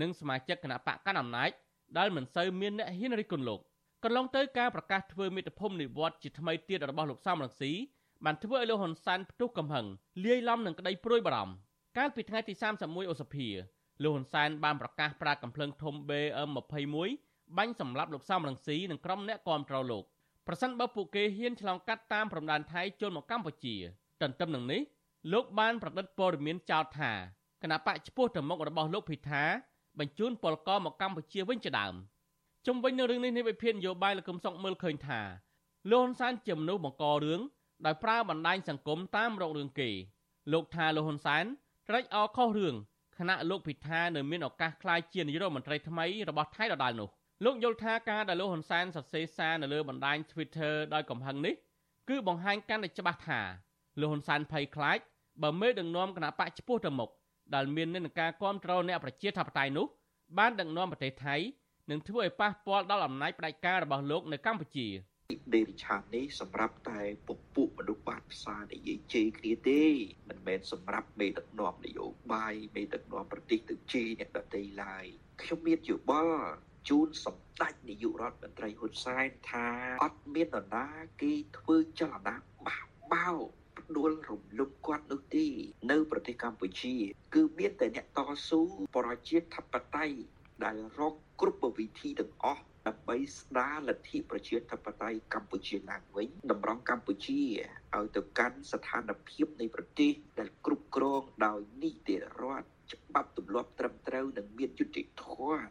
[0.00, 1.50] និងសមាជិកគណៈបកកណ្ដាលអំណាច
[1.98, 3.60] ដែលមិនសូវមានអ្នកហ៊ានរិះគន់លោក
[4.04, 7.72] កន្លងទៅការប្រកាសធ្វើមេត្តាភូមិនិវត្តជាថ្មីទៀតរបស់លោកសំរងស៊ី
[8.24, 9.86] បានធ្វើឲ្យលោកហ៊ុនសែនផ្ទុះកំហឹង
[10.24, 11.54] លាយឡំនឹងក្តីព្រួយបារម្ភ
[11.98, 13.48] កាលពីថ្ងៃទី31ឧសភា
[14.02, 17.10] លោកហ៊ុនសែនបានប្រកាសប្រាកំភ្លើងធំ BM21
[17.58, 20.04] បាញ់សម្លាប់លោកសំរងស៊ីនិងក្រុមអ្នកគាំទ្រលោក
[20.46, 23.76] ប្រសិនបើពួកគេហ៊ានឆ្លងកាត់តាមព្រំដែនថៃចូលមកកម្ពុជា
[24.22, 24.80] ទន្ទឹមនឹងនេះ
[25.32, 27.12] លោកបានប្រឌិតព័ត៌មានចោទថា
[27.62, 29.44] គណៈបកឈ្មោះទៅមុខរបស់លោកភិថា
[29.98, 31.94] បញ្ជូនពលករមកកម្ពុជាវិញជាដើម
[32.66, 35.20] ជុំវិញនឹងរឿងនេះនេះវិភាគនយោបាយលោកកឹមសុខមើលឃើញថា
[35.90, 37.40] លោកហ៊ុនសែនជាមនុស្សបង្ករឿង
[37.86, 39.90] ដោយប្រើបណ្ដាញសង្គមតាមរករឿងគេ
[40.52, 41.44] លោកថាលោកហ៊ុនសែន
[41.88, 42.74] ត្រេកអរខុសរឿង
[43.18, 47.08] ខណៈលោកពិថានៅមានឱកាសក្លាយជានាយករដ្ឋមន្ត្រីថ្មីរបស់ថៃដដែលនោះ
[47.44, 51.54] លោកយល់ថាការដែលលោកហ៊ុនសែនសរសេរសារនៅលើបណ្ដាញ Twitter ដោយកំហឹងនេះ
[52.08, 53.40] គឺបង្ហាញកាន់តែច្បាស់ថា
[54.00, 54.98] លោកហ៊ុនសែនភ័យខ្លាច
[55.42, 57.10] បើមេដឹកនាំគណៈបកឈ្មោះទៅមុខ
[57.54, 59.86] ដែលមាននិន្នាការគ្រប់គ្រងអ្នកប្រជាធិបតេយ្យនោះ
[60.38, 61.36] បានដឹកនាំប្រទេសថៃ
[61.90, 64.88] និងធ្វើឲ្យប៉ះពាល់ដល់អំណាចផ្ដាច់ការរបស់លោកនៅកម្ពុជា
[65.54, 69.82] ដេរិឆាននេះសម្រាប់តែពពួកមនុស្សបាតផ្សារនិយាយជេរគ្នាទេ
[70.28, 75.04] មិនមែនសម្រាប់មេដឹកនាំនយោបាយមេដឹកនាំប្រទេសទៅជេរអ្នកដទៃឡើយ
[75.42, 76.38] ខ្ញុំមានយោបល់
[76.88, 79.66] ជូនសម្ដេចនាយករដ្ឋមន្ត្រីហ៊ុនសែនថា
[80.04, 80.86] អត់មាននរណា
[81.22, 82.80] គេធ្វើចលនាបះ
[83.12, 83.30] បោ
[83.65, 85.46] ផ្ដួលរំលំគាត់នោះទេ
[85.90, 86.94] នៅប្រទេសកម្ពុជា
[87.34, 88.60] គឺមានតែអ្នកតស៊ូ
[88.96, 90.16] ប្រជាធិបតេយ្យ
[90.64, 97.40] ដែលរកគ្រប់វិធីទាំងអស់ដើម្បីស្ដារលទ្ធិប្រជាធិបតេយ្យកម្ពុជាឡើងវិញតម្រង់កម្ពុជា
[97.96, 105.64] ឲ្យទៅកាន់ស្ថានភាពនៃប្រទេសដែលគ្រប់គ្រងដោយនីតិរដ្ឋច្បាប់ទម្លាប់ត្រឹមត្រូវនិងមានយុត្តិធម៌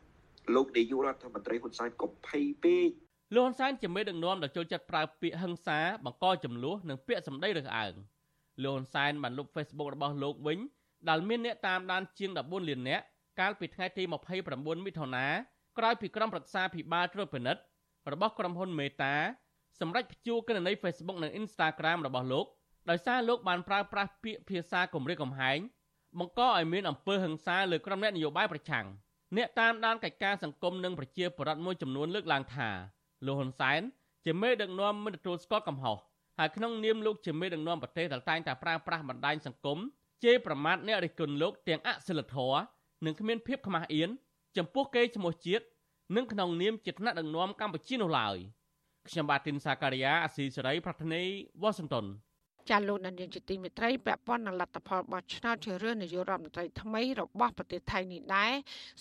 [0.56, 2.90] លោកនាយករដ្ឋមន្ត្រីហ៊ុនសែនកុំភ័យពេក
[3.34, 7.94] លោកហ៊ុនសែនជាមេដឹកនាំដែលចូលចិត្តប្រើពាក្យហិង្សាបង្កចំនួននិងពាក្យសម្ដីរើសអើង
[8.64, 10.60] លោកហ៊ុនសែនបានលុប Facebook របស់លោកវិញ
[11.10, 13.04] ដែលមានអ្នកតាមដានជាង14លាននាក់
[13.40, 15.26] កាលពីថ្ងៃទី29មិថុនា
[15.78, 17.62] ក្រោយពីក្រុមប្រឹក្សាភិបាលត្រួតពិនិត្យ
[18.12, 19.16] របស់ក្រុមហ៊ុនមេតា
[19.80, 22.46] សម្រាប់ព្យួរគណនី Facebook និង Instagram របស់លោក
[22.90, 25.60] ដោយសារលោកបានប្រើប្រាស់ពាក្យភាសាគំរាមកំហែង
[26.20, 28.86] បង្កឲ្យមានអំពើហិង្សាលើក្រុមអ្នកនយោបាយប្រឆាំង
[29.38, 32.70] អ្នកតាមដានកិច្ចការសង្គមនិងប្រជាពលរដ្ឋមួយចំនួនលើកឡើងថា
[33.26, 33.82] លោកហ៊ុនសែន
[34.26, 35.98] ជាមេដឹកនាំមិនទទួលស្គាល់កំហុស
[36.40, 39.80] ហើយក្នុងនាមលោកជាមេដឹកនាំប្រទេសដែលតែងតែប្រើប្រាស់បណ្ដាញសង្គម
[40.24, 42.62] ជេរប្រមាថអ្នករិះគន់លោកទាំងអសិលធម៌
[43.06, 44.10] និងគ្មានភាពខ្មាស់អៀន
[44.58, 45.66] ចំពោះកេរ្តិ៍ឈ្មោះជាតិ
[46.16, 48.38] និងក្នុងនាមជាថ្នាក់ដឹកនាំកម្ពុជានោះឡើយ
[49.08, 51.24] ខ្ញុំបាទទីនសាការីយ៉ាអាស៊ីសេរីប្រធានី
[51.62, 52.06] វ៉ាស៊ីនតោន
[52.70, 58.54] ចាលោកនាយកជាទីមេត្រីពាក់ព័ន្ធនឹងលទ្ធផលបោះឆ្នោតជ្រើសរើសនាយករដ្ឋមន្ត្រីថ្មីរបស់ប្រទេសថៃនេះដែរ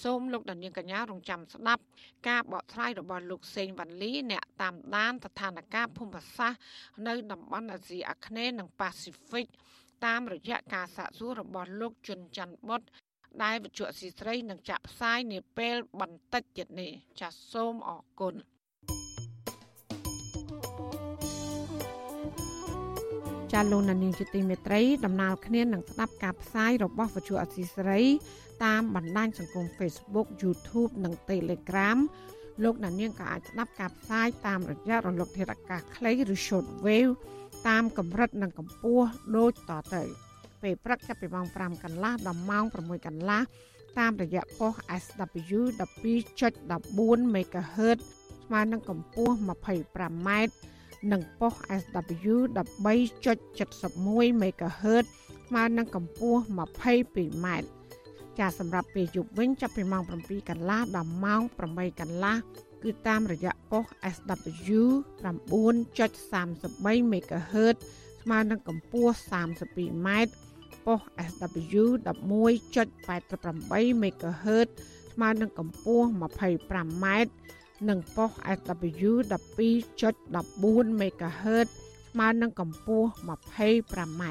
[0.04, 1.82] សូមលោកនាងកញ្ញារងចាំស្ដាប់
[2.28, 6.60] ការបកស្រាយរបស់លោកសេងវ៉ាន់លីអ្នកតាមដានស្ថានភាពភូមិសាស្ត្រ
[7.06, 9.46] នៅតំបន់អាស៊ីអាគ្នេយ៍និងប៉ាស៊ីហ្វិក
[10.06, 12.82] តាមរយៈការសាកសួររបស់លោកជុនច័ន្ទបុត
[13.42, 18.34] ដែលវិទ្យុស៊ីស្រីនឹងចាក់ផ្សាយនាពេលបន្តិចទៀតនេះចាសសូមអរគុណ
[23.54, 28.02] ចាលោកនានីជាទីមេត្រីដំណើរគ្នានឹងស្ដាប់ការផ្សាយរបស់វិទ្យុអស៊ីសេរី
[28.64, 31.98] តាមបណ្ដាញសង្គម Facebook YouTube និង Telegram
[32.62, 37.12] លោកនាងក៏អាចស្ដាប់ការផ្សាយតាមរយៈរលកធាតុអាកាសខ្លីឬ Short Wave
[37.68, 40.02] តាមកម្រិតនិងកម្ពស់ដូចតទៅ
[40.62, 43.42] ពេលព្រឹកចាប់ពីម៉ោង5កន្លះដល់ម៉ោង6កន្លះ
[43.98, 45.60] តាមរយៈប៉ុស SW
[46.22, 47.98] 12.14 MHz
[48.44, 50.28] ស្មើនឹងកម្ពស់ 25m
[51.12, 55.04] និងប៉ុស SW 13.71 MHz
[55.48, 57.46] ស្មើនឹងកម្ពស់ 22m
[58.38, 62.36] ចាសម្រាប់ពេលយប់វិញចាប់ពីម៉ោង7កន្លះដល់ម៉ោង8កន្លះ
[62.82, 64.80] គឺតាមរយៈប៉ុស SW
[65.24, 67.76] 9.33 MHz
[68.22, 70.08] ស្មើនឹងកម្ពស់ 32m
[70.86, 74.68] ប៉ុស SW 11.88 MHz
[75.12, 77.06] ស្មើនឹងកម្ពស់ 25m
[77.88, 81.68] និងប៉ុស SW 12.14 MHz
[82.10, 84.22] ស្មើនឹងកម្ពស់ 25m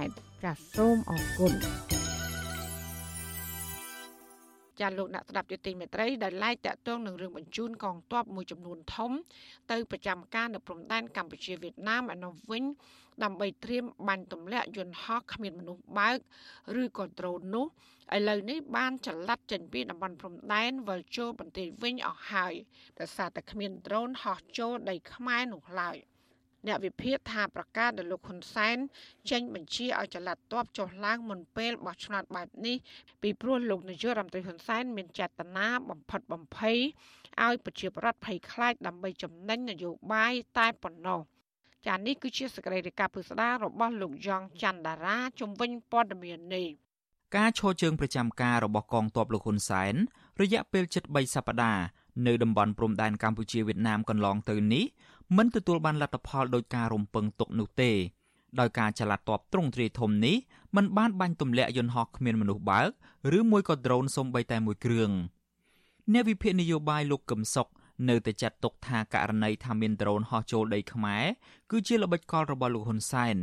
[0.44, 1.54] ចាសសូមអរគុណ
[4.80, 9.12] ចាលោកអ្នកស្ដាប់យុតិមេត្រីដែលឡាយតាក់ទងនឹងរឿងបញ្ជូនកងទ័ពមួយចំនួនធំ
[9.72, 12.64] ទៅប្រចាំការនៅព្រំដែនកម្ពុជាវៀតណាមឯនោះវិញ
[13.24, 16.18] ដើម្បីត្រៀមបាញ់ទម្លាក់យន្តហោះគ្មានមនុស្សបើក
[16.82, 17.66] ឬក៏ដ្រូននោះ
[18.16, 22.54] ឥឡូវនេះបានចល័តចេញពីតំបន់ព្រំដែនវិលចូលប្រទេសវិញអស់ហើយ
[23.00, 25.98] ដោយសារតែគ្មានដ្រូនហោះចូលដីខ្មែរនោះឡើយ
[26.68, 28.78] អ្នកវិភាគថាប្រកាសដែលលោកហ៊ុនសែន
[29.32, 32.78] ចេញបញ្ជាឲ្យចល័តតបចុះឡើងមុនពេលបោះឆ្នោតបែបនេះ
[33.22, 36.78] ពីព្រោះលោកនាយករដ្ឋមន្ត្រីហ៊ុនសែនមានចេតនាបំផិតបំភ័យ
[37.44, 41.20] ឲ្យប្រជាប្រដ្ឋភ័យខ្លាចដើម្បីចំណេញនយោបាយតែប៉ុណ្ណោះ
[41.88, 46.68] ចានេះគឺជាសកម្មភាពពិស្ដាររបស់លោកយ៉ងច័ន្ទដារាជំវិញព័ត៌មាននេះ
[47.36, 49.94] ការឈរជើងប្រចាំការរបស់កងទ័ពលោកហ៊ុនសែន
[50.42, 51.84] រយៈពេលជិត3សប្តាហ៍
[52.28, 54.86] នៅតំបន់ព្រំដែនកម្ពុជាវៀតណាមកន្លងទៅនេះ
[55.38, 57.92] មិនទទួលបានលទ្ធផលដោយការរំពឹងទុកនោះទេ
[58.60, 60.36] ដោយការចល័តតបទ្រង់ទ្រាយធំនេះ
[60.76, 62.90] มันបានបាញ់ទម្លាក់យន្តហោះគ្មានមនុស្សបើក
[63.38, 65.12] ឬមួយក៏ដ្រូនសូម្បីតែមួយគ្រឿង
[66.14, 67.68] អ្នកវិភាគនយោបាយលោកកឹមសុខ
[68.10, 71.24] នៅតែចាត់ទុកថាករណីថាមានដ្រូនហោះចូលដីខ្មែរ
[71.72, 73.36] គឺជាល្បិចកលរបស់លោកហ៊ុនសែន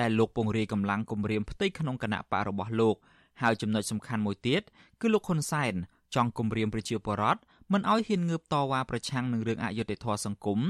[0.00, 2.96] ដែលលោកពង្រាយកម្លាំងគម្រាមផ្ទៃក្នុងគណៈបករបស់លោក
[3.42, 4.62] ហើយចំណុចសំខាន់មួយទៀត
[5.00, 5.74] គឺលោកហ៊ុនសែន
[6.14, 7.40] ចង់គម្រាមប្រជាពលរដ្ឋ
[7.72, 10.60] មិនឲ្យហ៊ានងើបតវ៉ាប្រឆាំងនឹងរឿងអយុត្តិធម៌សង្គម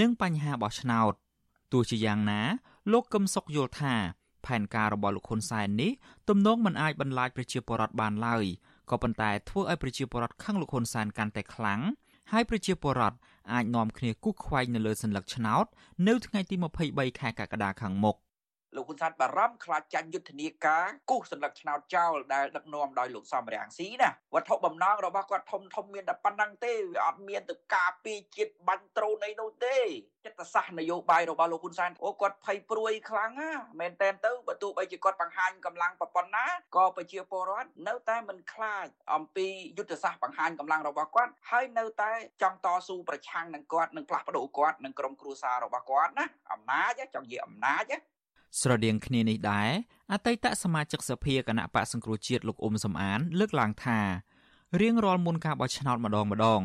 [0.00, 1.12] និងបញ្ហាបោះឆ្នោត
[1.72, 2.40] ទោះជាយ៉ាងណា
[2.92, 3.94] លោកកឹមសុខយល់ថា
[4.46, 5.90] ផែនការរបស់លោកហ៊ុនសែននេះ
[6.28, 8.44] ទំនងមិនអាចបន្លាចប្រជាពលរដ្ឋបានឡើយ
[8.90, 11.80] ក៏ប៉ុន្តែធ្វើឲ្យប្រជាពលរដ្ឋខឹងលោកហ៊ុនសែនកាន់តែខ្លាំង
[12.32, 13.16] ហើយប្រជាពលរដ្ឋ
[13.52, 15.64] អាចនាំគ្នាគូសខ្វែងនៅលើសញ្ញាឆ្នោត
[16.08, 16.56] នៅថ្ងៃទី
[16.88, 18.16] 23ខែកក្កដាខាងមុខ។
[18.76, 29.78] លោកហ៊ុនសែនបារម្ភខ្លាចចាញ់យុទ្ធនាការគូសសន្លឹកឆ្នោតចោលដែលដឹកនាំដោយលោកសំរាំងស៊ីណាវត្ថុបំណងរបស់គាត់ធំធំមានតែប៉ុណ្ណឹងទេវាអត់មានទៅការពារជាតិបាញ់ត្រូនអីនោះទេ
[30.24, 39.46] ចិត្តសាស្ត្រនយោបាយរបស់លោកហ៊ុនសែនអូគាត់ភ័យព្រួយខ្លាំងណាមែនតែនទៅបើទោះបីជាគាត់បង្ហាញកម្លាំងប៉ុណ្ណាក៏ប្រជាពលរដ្ឋនៅតែមិនខ្លាចអំពី
[39.78, 47.84] យុទ្ធសាស្ត្របង្ហាញកម្លាំងរបស់គាត់ហើយនៅតែចង់តស៊ូប្រឆាំងនឹងគាត់នឹងផ្លាស់ប្ដូរគាត់នឹងក្រុមគ្រួសាររបស់គាត់ណាអំណាចចង់និយាយអំណាច
[48.58, 49.70] ស្រដៀងគ្នានេះដែរ
[50.12, 53.98] អតីតសមាជិកសភាគណៈបកសង្គ្រោះជាតិលោកអ៊ុំសំអាន លើកឡើងថា
[54.80, 56.62] រៀងរាល់មុនការបោះឆ្នោតម្ដងម្ដង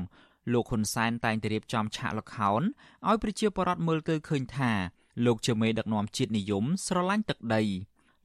[0.54, 2.62] លោកហ៊ុនសែនតែងតែរៀបចំឆាកលខោន
[3.08, 4.72] ឲ្យប្រជាពលរដ្ឋមើលទៅឃើញថា
[5.26, 7.64] លោកជាមេដឹកនាំជាតិនិយមស្រឡាញ់ទឹកដី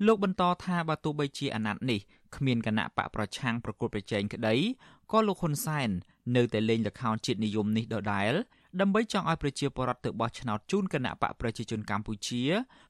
[0.07, 2.01] លោកបន្តថាបើទោះបីជាអាណត្តិនេះ
[2.37, 4.55] គ្មានគណៈបកប្រឆាំងប្រកួតប្រជែងក្តី
[5.13, 5.89] ក៏លោកហ៊ុនសែន
[6.37, 8.33] នៅតែលេងល្ខោនជាតិនិយមនេះដដែល
[8.82, 12.44] ដើម្បីចង់ឲ្យប្រជាពលរដ្ឋទៅបោះឆ្នោតជូនគណៈបកប្រជាជនកម្ពុជា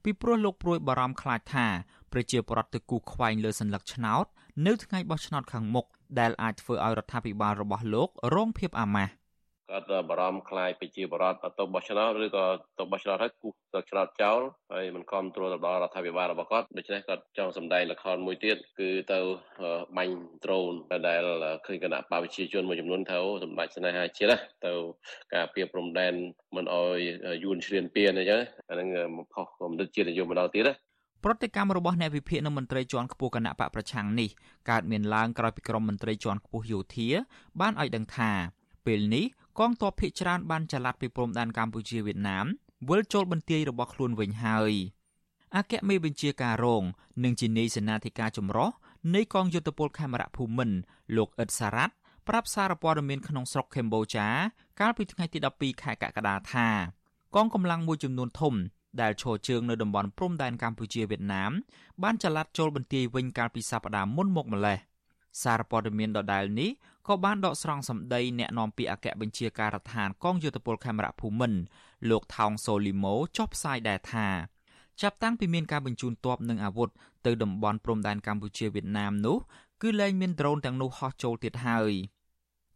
[0.03, 1.67] ពីព្រោះលោកព្រួយបារម្ភខ្លាចថា
[2.11, 4.25] ប្រជាពលរដ្ឋទៅគូខ្វែងលើសัญลักษณ์ឆ្នោត
[4.65, 5.85] នៅថ្ងៃបោះឆ្នោតខាងមុខ
[6.19, 9.11] ដែលអាចធ្វើឲ្យរដ្ឋាភិបាលរបស់លោករងភាពអាម៉ាស់
[9.70, 12.44] គាត់បារម្ភខ្លាយប្រជាបរតទៅបោះឆ្នោតឬក៏
[12.78, 14.40] ទៅបោះឆ្នោតហើយគូសទៅឆ្នោតចោល
[14.72, 19.18] ហើយមិនគ្រប់គ្រងទៅដល់រដ្ឋាភិបាលរបស់គាត់ដូច្នេះគាត់ចង់សម្ដែងល្ខោនមួយទៀតគឺទៅ
[19.96, 20.72] បាញ់ដ្រូន
[21.06, 21.20] ដែល
[21.66, 24.72] ឃើញគណៈបព្វជិជនមួយចំនួនទៅសម្ដេចស្នេហាជាតិទៅ
[25.34, 26.14] ការពៀព្រំដែន
[26.56, 26.96] មិនអោយ
[27.44, 28.88] យួនឆ្លៀនពៀនអញ្ចឹងអានឹង
[29.34, 30.74] ផុសគំនិតជាតិនិយមម្ដងទៀតណា
[31.24, 34.30] ប្រតិកម្មរបស់អ្នកវិភាគនិងមន្ត្រីជាន់ខ្ពស់គណៈបកប្រឆាំងនេះ
[34.70, 37.08] កើតមានឡើងក្រោយពីក្រុមមន្ត្រីជាន់ខ្ពស់យោធា
[37.60, 38.30] បានឲ្យដឹងថា
[38.86, 39.24] ពេលនេះ
[39.60, 42.46] កងទ័ពភៀកច្រើនបានចល័តពីព្រំដែនកម្ពុជាវៀតណាម
[42.88, 44.72] វិលចូលបន្ទាយរបស់ខ្លួនវិញហើយ
[45.56, 46.84] អគ្គមេបញ្ជាការរង
[47.24, 48.70] និងជានាយសេនាធិការចម្រុះ
[49.14, 50.76] នៃកងយុទ្ធពលខេមរៈភូមិន្ទ
[51.16, 51.94] លោកអ៊ិតសារ៉ាត់
[52.28, 54.28] ប្រាប់សារព័ត៌មានក្នុងស្រុកកម្ពុជា
[54.80, 56.68] កាលពីថ្ងៃទី12ខែកក្កដាថា
[57.36, 58.54] កងកម្លាំងមួយចំនួនធំ
[59.00, 61.52] ដែលឈរជើងនៅតំបន់ព្រំដែនកម្ពុជាវៀតណាម
[62.02, 64.78] បានចល័តចូលបន្ទាយវិញកាលពីសប្តាហ៍មុនមកម្លេះ
[65.42, 66.70] សារព័ត៌មានដដែលនេះ
[67.08, 71.58] ក៏បានដកស្រង់សម្ដីអ្នកនាំពាក្យអគ្គបញ្ជាការដ្ឋានកងយោធពលខេមរៈភូមិន្ទ
[72.10, 74.26] លោកថោងសូលីម៉ូចុះផ្សាយដែរថា
[75.00, 76.88] ចាប់តាំងពីមានការបញ្ជូនទ័ពនិងអាវុធ
[77.26, 79.36] ទៅតំបន់ព្រំដែនកម្ពុជាវៀតណាមនោះ
[79.82, 81.92] គឺលែងមានដ្រូនទាំងនោះហោះចូលទៀតហើយ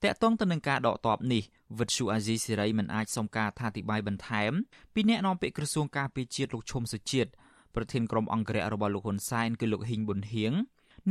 [0.03, 1.43] តកតងទៅនឹងការដកទ័ពនេះ
[1.79, 4.53] វិទ្យុអាស៊ីសេរីមិនអាចសុំការថាតិបាយបន្ថែម
[4.95, 7.31] ពីអ្នកនាំពាក្យក្រសួងការពារជាតិលោកឈុំសុជាតិ
[7.75, 10.53] ប្រធានក្រុមអង្គរៈរបស់លោកហ៊ុនសែនគឺលោកហ៊ីងប៊ុនហៀង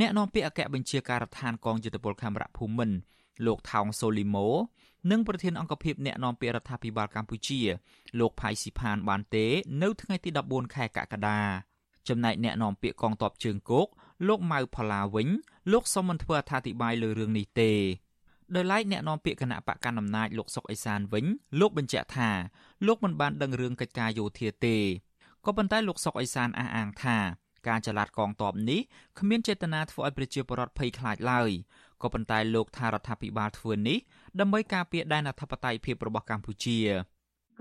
[0.00, 2.96] អ្នកនាំពាក្យអគ្គបញ្ជាការដ្ឋានកងយុទ្ធពលខេមរៈភូមិន្ទ
[3.46, 4.48] លោកថោងសូលីម៉ូ
[5.10, 7.60] និងប្រធានអង្គភិបអ្នកនាំពាក្យរដ្ឋាភិបាលកម្ពុជា
[8.18, 9.46] លោកផៃស៊ីផានបានទេ
[9.82, 11.40] នៅថ្ងៃទី14ខែកក្កដា
[12.08, 13.86] ចំណែកអ្នកនាំពាក្យកងទ័ពជើងគោក
[14.28, 15.28] លោកម៉ៅផល្លាវិញ
[15.72, 17.72] លោកសុំមិនធ្វើអត្ថាធិប្បាយលើរឿងនេះទេ
[18.54, 21.24] ដោយឡែកអ្នកនាំពាក្យគណៈបកកណ្ដាលអំណាចលោកសុកអេសានវិញ
[21.60, 22.30] លោកបញ្ជាក់ថា
[22.86, 24.76] លោកមិនបានដឹងរឿងកិច្ចការយោធាទេ
[25.44, 27.18] ក៏ប៉ុន្តែលោកសុកអេសានអះអាងថា
[27.68, 28.80] ការចល័តកងទ័ពនេះ
[29.18, 31.50] គ្មានចេតនាធ្វើឲ្យប្រជាពលរដ្ឋភ័យខ្លាចឡើយ
[32.02, 33.98] ក៏ប៉ុន្តែលោកថារដ្ឋាភិបាលធ្វើនេះ
[34.40, 36.78] ដើម្បីការពារដែនអធិបតេយ្យភាពរបស់កម្ពុជា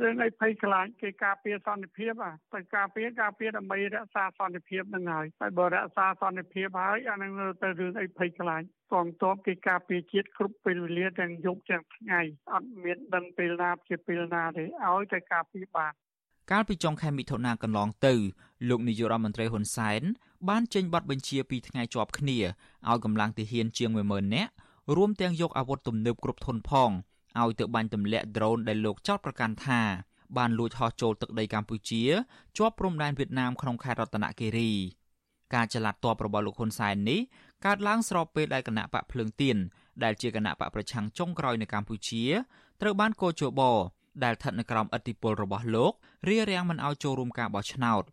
[0.02, 7.32] រឿងអីភ័យខ្លាចគេការពារសន្តិភាពអាទៅការពារការពារដើម្បីរក្សាសន្តិភាពនឹងហើយហើយបើរក្សាសន្តិភាពហើយអានឹង
[7.64, 8.62] ទៅរឿងអីភ័យខ្លាច
[8.94, 12.22] កងទ័ពគេការពារជាតិគ្រប់ពេលវេលាទាំងយប់ទាំងថ្ងៃ
[12.54, 15.94] អត់មានដឹងពេលណាជាពេលណាទេឲ្យតែការពារបាន
[16.52, 18.14] កាលពីចុងខែមិថុនាកន្លងទៅ
[18.70, 20.02] លោកនាយករដ្ឋមន្ត្រីហ៊ុនសែន
[20.50, 22.38] បានចេញប័ណ្ណបញ្ជាពីថ្ងៃជាប់គ្នា
[22.90, 24.52] ឲ្យកម្លាំងទាហានជាង10000នាក់
[24.96, 26.90] រួមទាំងយកអាវុធទំនើបគ្រប់ធនផង
[27.42, 29.82] ឲ្យទៅបាញ់ទម្លាក់ដ្រូនដែលលោកចោទប្រកាន់ថា
[30.38, 32.04] បានលួចហោះចូលទឹកដីកម្ពុជា
[32.58, 34.72] ជាប់ព្រំដែនវៀតណាមក្នុងខេត្តរតនគិរី
[35.54, 37.20] ការចល័តតបរបស់លោកហ៊ុនសែននេះ
[37.66, 39.58] កើតឡើងស្របពេលដែលគណៈបកភ្លើងទៀន
[40.04, 42.24] ដែលជាគណៈបកប្រឆាំងចុងក្រោយនៅកម្ពុជា
[42.82, 43.62] ត្រូវបានកោជប
[44.24, 45.94] ដែលស្ថិតនៅក្រោមឥទ្ធិពលរបស់លោក
[46.28, 48.04] រារាំងមិនឲ្យចូលរួមការបោះឆ្នោត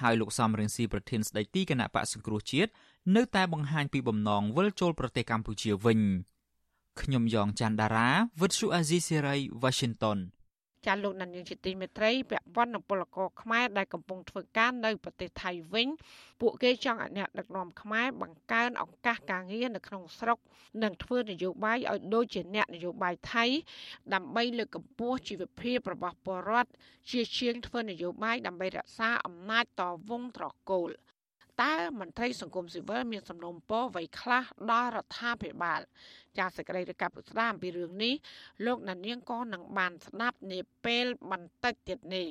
[0.00, 2.70] ហើយលោកសំរងស៊ីប្រធានស្ដីទីគណៈបកសង្គ្រោះជាតិ
[3.16, 6.00] នៅតែបង្ហាញពីបំណងវិលចូលប្រទេសកម្ពុជាវិញ
[7.00, 8.08] ខ្ញុំយ៉ងច័ន្ទដារា
[8.40, 10.18] វិទ្យុអាស៊ីសេរី Washington
[10.86, 15.88] ចាលោកនាយកជាទីមេត្រីពាក់ព័ន្ធនឹងពលករខ្មែរដែលកំពុងធ្វើការនៅប្រទេសថៃវិញ
[16.40, 20.38] ពួកគេចង់ឲ្យអ្នកដឹកនាំខ្មែរបង្កើនឱកាសការងារនៅក្នុងស្រុក
[20.82, 23.44] និងធ្វើនយោបាយឲ្យដូចជាអ្នកនយោបាយថៃ
[24.14, 26.70] ដើម្បីលើកកម្ពស់ជីវភាពរបស់ពលរដ្ឋ
[27.10, 30.90] ជាជាងធ្វើនយោបាយដើម្បីរក្សាអំណាចតវងត្រកូល។
[31.62, 35.80] តើមន្ត្រីសង្គមស៊ីវិលមានសំណុំពរអ្វីខ្លះដល់រដ្ឋាភិបាល
[36.38, 38.14] ចាសសេចក្តីរាយការណ៍ពុស្ដាអំពីរឿងនេះ
[38.66, 42.28] លោកណានៀងក៏នឹងបានស្ដាប់នាពេលបន្តិចទៀតនេះ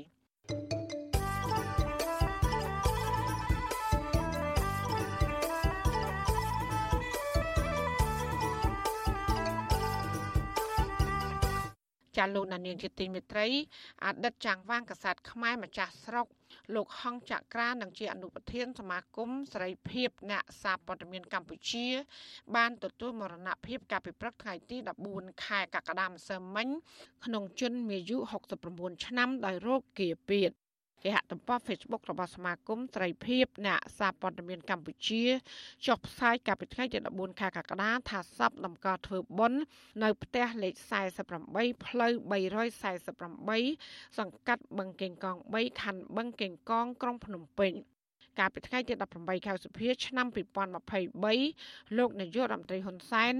[12.17, 13.47] ចាលោកណានៀងជាទីមេត្រី
[14.05, 16.27] អតីតចាងវាងកษัតខ្មែរម្ចាស់ស្រុក
[16.75, 21.87] លោកហងចក្រានិងជាអនុប្រធានសមាគមសេរីភាពអ្នកសារព័ត៌មានកម្ពុជា
[22.55, 24.77] បានទទួលមរណភាពកាលពីព្រឹកថ្ងៃទី
[25.11, 26.67] 14ខែកក្កដាម្សិលមិញ
[27.25, 28.17] ក្នុងជនមានអាយុ
[28.65, 30.51] 69ឆ្នាំដោយរោគគាពៀត
[31.03, 35.23] គេហទំព័រ Facebook របស់សមាគមត្រីភិបអ្នកសារព័ត៌មានកម្ពុជា
[35.85, 39.61] ចុះផ្សាយកាលពីថ្ងៃទី14ខែកក្កដាថាសពតម្កល់ធ្វើបុណ្យ
[40.03, 40.73] នៅផ្ទះលេខ
[41.29, 42.13] 48ផ្លូវ
[42.95, 47.73] 348សង្កាត់បឹងកេងកង3ខណ្ឌបឹងកេងកងក្រុងភ្នំពេញ
[48.39, 50.27] កាលពីថ្ងៃទី18ខែសុភាឆ្នាំ
[51.31, 53.35] 2023លោកនាយករដ្ឋមន្ត្រីហ៊ុនសែន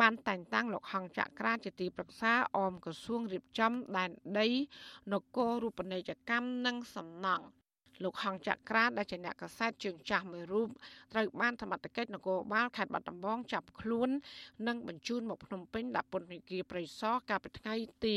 [0.00, 4.48] បានតែងតាំងលោកហងចក្រាជាទីប្រឹក្សាអមក្រសួងរៀបចំដែនដី
[5.12, 7.46] នគររូបនីយកម្មនិងសំណង់
[8.04, 10.68] លោកហងចក្រាដែលជាអ្នកកសែតជើងចាស់មួយរូប
[11.12, 14.08] ត្រូវបានសមត្ថកិច្ចនគរបាលខេត្តបាត់ដំបងចាប់ខ្លួន
[14.68, 18.14] និងបញ្ជូនមកភ្នំពេញដាក់ពន្ធនាគារព្រៃសរកាលពីថ្ងៃទី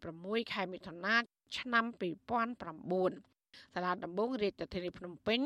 [0.00, 1.16] 26ខែមិថុនា
[1.58, 3.29] ឆ្នាំ2009
[3.74, 5.40] សាលាដំបងរាជធានីភ្នំពេញ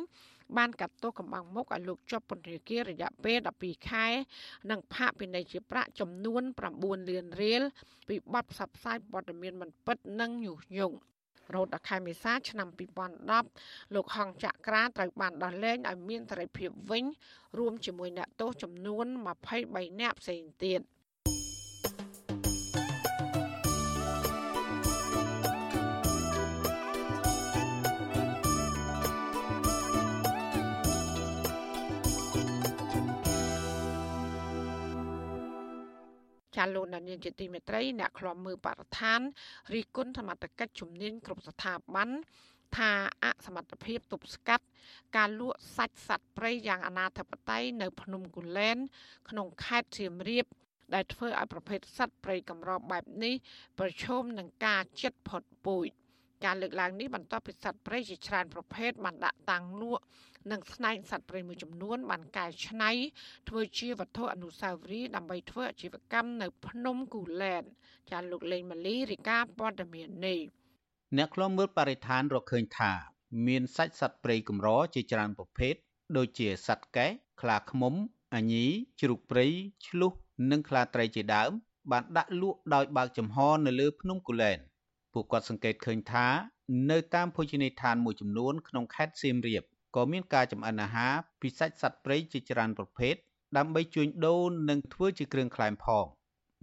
[0.56, 4.06] បានកាត់ទោសកម្បាំងមុខឲ្យលោកជាប់ពន្ធនាគាររយៈពេល12ខែ
[4.70, 6.42] និងផាកពិន័យជាប្រាក់ចំនួន
[6.76, 7.62] 9លានរៀល
[8.08, 10.96] ពីបទផ្សព្វផ្សាយព័ត៌មានមិនពិតនិងញុះញង់
[11.54, 12.68] រហូតដល់ខែមេសាឆ្នាំ
[13.30, 17.04] 2010លោកហងចក្រាត្រូវបានដោះលែងឲ្យមានសេរីភាពវិញ
[17.58, 19.06] រួមជាមួយអ្នកទោសចំនួន
[19.52, 20.80] 23នាក់ផ្សេងទៀត។
[36.64, 39.20] ចាលោកនាយកជាទីមេត្រីអ្នកខ្លំមើលបរិស្ថាន
[39.74, 42.08] រីគុណសមត្ថកិច្ចជំនាញគ្រប់ស្ថាប័ន
[42.76, 42.90] ថា
[43.24, 44.64] អសមត្ថភាពទប់ស្កាត់
[45.16, 48.76] ការលក់សាច់សត្វព្រៃយ៉ាងអនាធិបតេយ្យនៅភ្នំគូលែន
[49.28, 50.46] ក្នុងខេត្តសៀមរាប
[50.94, 53.34] ដែលធ្វើឲ្យប្រភេទសត្វព្រៃកម្របែបនេះ
[53.78, 55.86] ប្រឈមនឹងការជិតផុតពូជ
[56.44, 60.04] ការលើកឡើងនេះបន្ទាប់ពីសត្វព្រៃជាច្រើនប្រភេទបានដាក់តាំងលក់
[60.50, 62.90] និងស្នែងសត្វព្រៃមួយចំនួនបានកែច្នៃ
[63.48, 67.64] ធ្វើជាវត្ថុអនុស្សាវរីយ៍ដើម្បីធ្វើអាជីវកម្មនៅភ្នំគូលែន
[68.10, 70.40] ចាលោកលេងម៉ាលីរីកាព័ត៌មាននេះ
[71.16, 72.92] អ្នកខ្លំមើលបរិស្ថានរកឃើញថា
[73.46, 75.74] មានសាច់សត្វព្រៃកម្រជាច្រើនប្រភេទ
[76.16, 77.06] ដូចជាសត្វកែ
[77.40, 77.94] ខ្លាឃ្មុំ
[78.34, 78.66] អាញី
[79.00, 79.46] ជ្រូកព្រៃ
[79.86, 80.12] ឆ្លុះ
[80.50, 81.50] និងខ្លាត្រីជាដើម
[81.90, 84.58] បានដាក់លក់ដោយបើកចំហនៅលើភ្នំគូលែន
[85.12, 86.26] ពួកគាត់សង្កេតឃើញថា
[86.90, 93.14] នៅតាមភោជនីយដ្ឋានមួយចំនួនក្នុងខេត្តសៀមរាប ក៏មានការចម្អិនអាហារពីសាច់សត្វព្រៃជាច្រើនប្រភេទ
[93.56, 96.06] ដើម្បីជួញដូរនិងធ្វើជាគ្រឿងក្លែមផង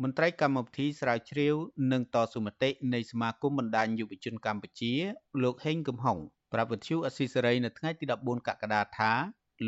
[0.02, 1.56] មន្ត្រីកម្មវិធីស្រាវជ្រាវ
[1.92, 4.94] និងតស៊ូមតិនៃសមាគមបណ្ដាញយុវជនកម្ពុជា
[5.44, 6.18] លោកហេងកំហុង
[6.54, 9.12] ប្រាប់វិទ្យុអស៊ីសេរីនៅថ្ងៃទី14កក្កដាថា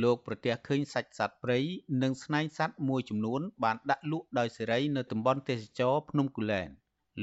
[0.03, 1.59] លោកប្រទះឃើញសាច់សត្វព្រៃ
[2.03, 6.69] និងស្នែងសត្វមួយចំនួនបានដាក់លក់ដោយសេរីនៅតំបន់ទេសចរភ្នំគូលែន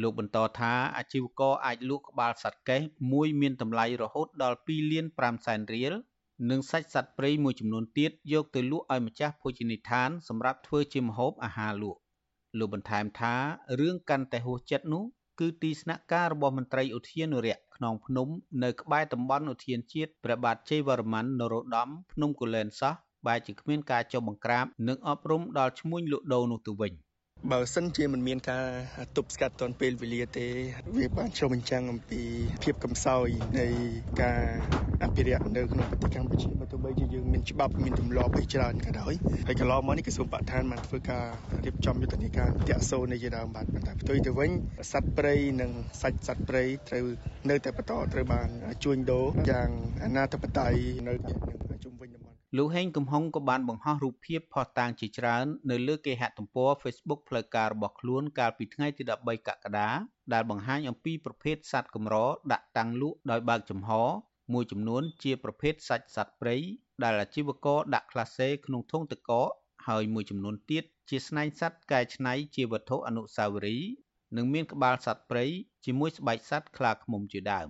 [0.03, 2.81] លោកបន្តថាអាជីវករអាចលក់ក្បាលសត្វកេះ
[3.13, 5.95] មួយមានតម្លៃរហូតដល់2លាន5សែនរៀល
[6.49, 12.01] និងសាច់សត្វព្រៃមួយចំនួនទៀតយកទៅលក់ឲ្យម្ចាស់ភោជនីយដ្ឋានសម្រាប់ធ្វើជាម្ហូបអាហារលក់
[12.59, 13.35] លោកបន្ថែមថា
[13.81, 15.05] រឿងកាន់តែហួសចិត្តនោះ
[15.41, 18.29] គឺទីស្នាក់ការរបស់មន្ត្រីឧទ្យានុរក្សខ្នងភ្នំ
[18.63, 22.95] នៅក្បែរតំបន់ឧទ្យានជាតិព្រះបាទជ័យវរ្ម័ននរោត្តមភ្នំគូលែនសោះ
[23.27, 26.93] បែរជាគ្មានការចុះបង្ក្រាបនិងអប់រំដល់ឈ្មួញលក់ដូរនោះទៅវិញ។
[27.49, 28.67] បើសិនជាមិនមានការ
[29.17, 30.47] ទប់ស្កាត់ទាន់ពេលវេលាទេ
[30.97, 32.23] វាបានឆ្លុះបញ្ចាំងអំពី
[32.63, 33.29] ភាពកំសោយ
[33.61, 33.67] នៃ
[34.21, 34.41] ការ
[35.03, 39.15] អភិរក្សនៅក្នុងប្រទេសកម្ពុជាបើទោះបីជាយើងមានច្បាប់មានទម្លាប់ឯច្រើនក៏ដោយ
[39.47, 41.27] ហើយកន្លងមកនេះក្រសួងបរិស្ថានបានធ្វើការ
[41.65, 44.51] រៀបចំយុទ្ធនាការតាក់សូននៃជាដើមបាទប៉ុន្តែផ្ទុយទៅវិញ
[44.93, 45.71] សត្វព្រៃនិង
[46.03, 47.05] សាច់សត្វព្រៃត្រូវ
[47.51, 48.49] នៅតែបន្តត្រូវបាន
[48.85, 49.69] ជួញដូរយ៉ាង
[50.05, 50.75] អនាធបត័យ
[51.09, 51.15] នៅ
[51.85, 52.20] ជុំវិញតំបន់
[52.57, 59.89] លោក ហេង កំហុងក៏បានបង្ហោះរូបភាពផុសតាងជាច្រើននៅលើគេហទំព័រ Facebook ផ្លូវការរបស់ខ្លួនកាលពីថ្ងៃទី13កក្កដា
[60.33, 62.17] ដែលបង្ហាញអំពីប្រភេទសត្វកម្រ
[62.53, 63.91] ដាក់តាំងលក់ដោយបើកចំហ
[64.53, 66.57] មួយចំនួនជាប្រភេទសាច់សត្វព្រៃ
[67.03, 69.51] ដែលអាជីវករដាក់ក្លាសេក្នុងធុងទឹកកក
[69.89, 73.91] ហើយមួយចំនួនទៀតជាស្នែងសត្វកែច្នៃជាវត្ថុអនុស្សាវរីយ៍
[74.37, 75.45] និងមានក្បាលសត្វព្រៃ
[75.85, 77.69] ជាមួយស្បែកសត្វខ្លាឃ្មុំជាដើម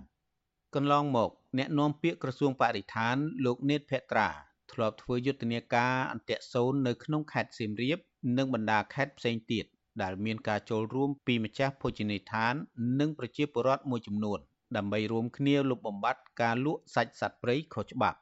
[0.75, 3.15] កន្លងមក អ្នកនាំពាក្យក្រសួងបរិស្ថាន
[3.45, 4.29] លោកនេតភក្ត្រា
[4.73, 7.97] ធ្លាប់ធ្វើយុទ្ធនាការអន្ទាក់សូននៅក្នុងខេត្តសៀមរាប
[8.37, 9.65] និងបណ្ដាខេត្តផ្សេងទៀត
[10.01, 12.53] ដែលមានការចូលរួមពីម្ចាស់ភោជនីយដ្ឋាន
[12.99, 14.39] និងប្រជាពលរដ្ឋមួយចំនួន
[14.77, 18.17] ដើម្បីរួមគ្នាលុបបំបាត់ការលក់សាច់សត្វព្រៃខុសច្បាប់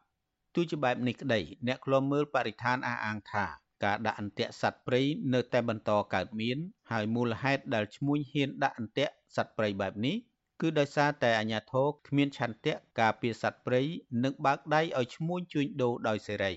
[0.55, 3.45] ទោះជាបែបនេះក្តីអ្នកខ្លំមើលបរិស្ថានអះអាងថា
[3.83, 5.01] ការដាក់អន្ទាក់សត្វព្រៃ
[5.33, 6.57] នៅតែបន្តកើតមាន
[6.91, 10.15] ហើយមូលហេតុដែលឈ្មួញហ៊ានដាក់អន្ទាក់សត្វព្រៃបែបនេះ
[10.61, 13.81] គឺដោយសារតែអាជ្ញាធរគ្មានឆន្ទៈការពារសត្វព្រៃ
[14.23, 16.53] និងបើកដៃឲ្យឈ្មួញជួញដូរដោយសេរី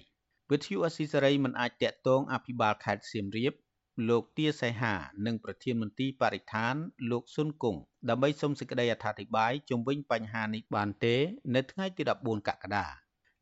[0.50, 3.52] វិទ្យុអស៊ីសេរីមិនអាចតាក់ទងអភិបាលខេត្តសៀមរាប
[4.08, 4.94] លោកទាសីហា
[5.26, 6.74] និងប្រធានមន្ទីរបរិស្ថាន
[7.10, 11.16] លោកស៊ុនគង់ដើម្បីសូមសេចក្តីអធិប្បាយជុំវិញបញ្ហានេះបានទេ
[11.54, 12.86] នៅថ្ងៃទី14កក្កដា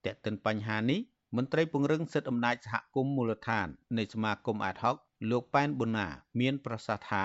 [0.05, 1.01] តែកតិនបញ្ហានេះ
[1.37, 3.67] មន្ត្រីពង្រឹងសិទ្ធិអំណាចសហគមន៍មូលដ្ឋាន
[3.99, 4.97] នៃសមាគមអាតហុក
[5.31, 6.09] លោកប៉ែនប៊ុនណា
[6.41, 7.25] មានប្រសាសន៍ថា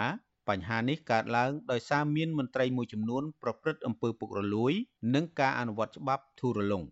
[0.50, 4.74] បញ្ហានេះកើតឡើងដោយសារមានមន្ត្រីមួយចំនួនប្រព្រឹត្តអំពើពុករលួយ
[5.16, 6.84] និងការអនុវត្តច្បាប់ធូររលុង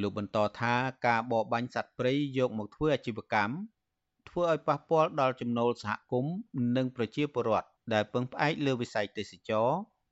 [0.00, 0.74] លោកបន្តថា
[1.06, 3.54] ការបរបាញ់សត្វព្រៃយកមកធ្វើអាជីវកម្ម
[4.28, 6.34] ធ្វើឲ្យប៉ះពាល់ដល់ចំណូលសហគមន៍
[6.76, 9.68] និងប្រជាពលរដ្ឋដែលពឹងផ្អែកលើវិស័យទេសចរ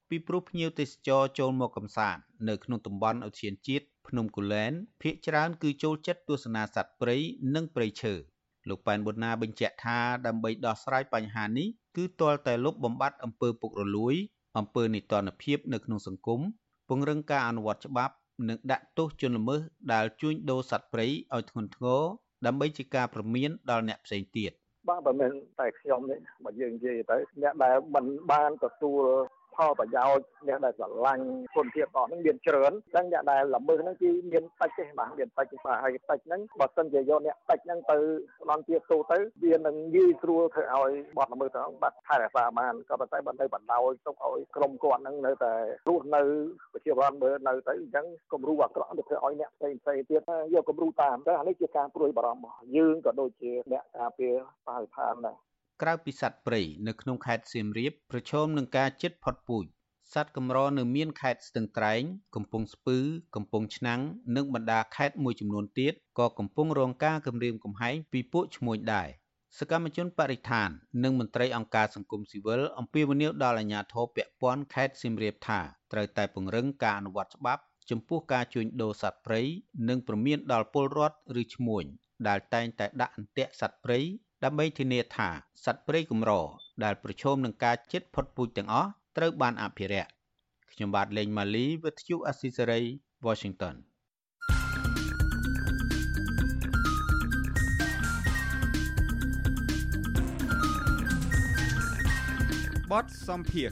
[0.08, 7.16] ពីព្រោះភ្ញៀវទេសចរចូលមកកំសាន្តនៅក្នុងតំបន់ឧទ្យានជាតិភ្នំគូលែនភ ieck ច្រើនគឺចូលចិត្តទស្សនាសត្វព្រៃ
[7.54, 8.14] និងព្រៃឈើ
[8.68, 14.14] លោកប៉ែនប៊ុនណាបញ្ជាក់ថាដើម្បីដោះស្រាយបញ្ហានេះ គឺទាល់តែលុបបំបាត់អំពើពុករលួយ
[14.58, 16.40] អំពើនីតិរដ្ឋភាពនៅក្នុងសង្គម
[16.88, 18.14] ពង្រឹងការអនុវត្តច្បាប់
[18.48, 19.60] និងដាក់ទោសជនល្មើស
[19.92, 22.02] ដែលជួញដូរសត្វព្រៃឲ្យធ្ងន់ធ្ងរ
[22.46, 24.52] ដើម្បីជាការព្រមានដល់អ្នកផ្សេងទៀត
[24.88, 25.30] បាទបើមិន
[25.60, 29.04] តែខ្ញុំនេះបើយើងនិយាយទៅអ្នកដែលមិនបានទទួល
[29.56, 31.24] ផលប្រយោជន៍អ្នកដែលស្រឡាញ់
[31.54, 37.98] គុណភាពរបស់នឹងមានច្រើនដឹងអ្នកដែលល្មើសហ្នឹងគឺមានតិចទេបាទមានតិចទេបាទហើយតិចហ្នឹងបើសិនជាយកអ្នកតិចហ្នឹងទៅ
[38.42, 45.52] ផ្ដន់ជាទូទៅវានឹងងាយស្រួលធ្វើឲ្យបទល្មើសហ្នឹងបាត់ថែរក្សាបានក៏ប៉ុន្តែបើនៅបណ្ដោយទុកឲ្យក្រុមគាត់ហ្នឹងនៅតែ
[45.88, 46.22] រស់នៅ
[46.72, 50.20] ប្រជាពលរដ្ឋមើលនៅទៅអញ្ចឹងគំរូអាក្រក់ទៅធ្វើឲ្យអ្នកផ្សេងផ្សេងទៀត
[50.54, 54.34] យកគំរូតាមតែអានេះជាការព្រួយបារម្ភរបស់យើងក៏ដូចជាអ្នកការពារ
[54.66, 55.51] បរិស្ថានដែរ
[55.82, 59.64] ក្រៅពីសត្វព្រៃនៅក្នុងខេត្តសៀមរាបប្រឈមនឹងការជិតផុតពូជ
[60.14, 62.02] សត្វកម្រនៅមានខេត្តស្ទឹងត្រែង
[62.34, 62.98] កំពង់ស្ពឺ
[63.36, 64.00] កំពង់ឆ្នាំង
[64.36, 69.08] និងបណ្ដាខេត្តមួយចំនួនទៀតក៏កំពុងរងការគំរាមកំហែងពីពួកឈ្មួញដែរ
[69.58, 70.68] សកម្មជនបរិស្ថាន
[71.02, 75.60] និងមន្ត្រីអង្គការសង្គមស៊ីវិលអំពាវនាវដល់អាជ្ញាធរពាក់ព័ន្ធខេត្តសៀមរាបថា
[75.92, 79.40] ត្រូវតែពង្រឹងការអនុវត្តច្បាប់ចំពោះការជួញដូរសត្វព្រៃ
[79.88, 81.84] និងព្រមានដល់ពលរដ្ឋឬឈ្មួញ
[82.28, 84.00] ដែលតែងតែដាក់អន្ទាក់សត្វព្រៃ
[84.44, 85.28] ដើម្បីធានាថា
[85.64, 86.32] សត្វព្រៃកម្រ
[86.84, 90.10] ដែលប្រឈមនឹងការជិតផុតពូជទាំងអស់ត្រូវបានអភិរក្ស
[90.72, 92.80] ខ្ញុំបាទលេងម៉ាលីវិទ្យុអស៊ីសេរី
[93.26, 93.76] Washington
[102.90, 103.70] បតសំភារ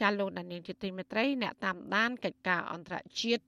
[0.00, 3.44] ចាលោកដានៀងជាទីមេត្រីអ្នកតាមដានកិច្ចការអន្តរជាតិ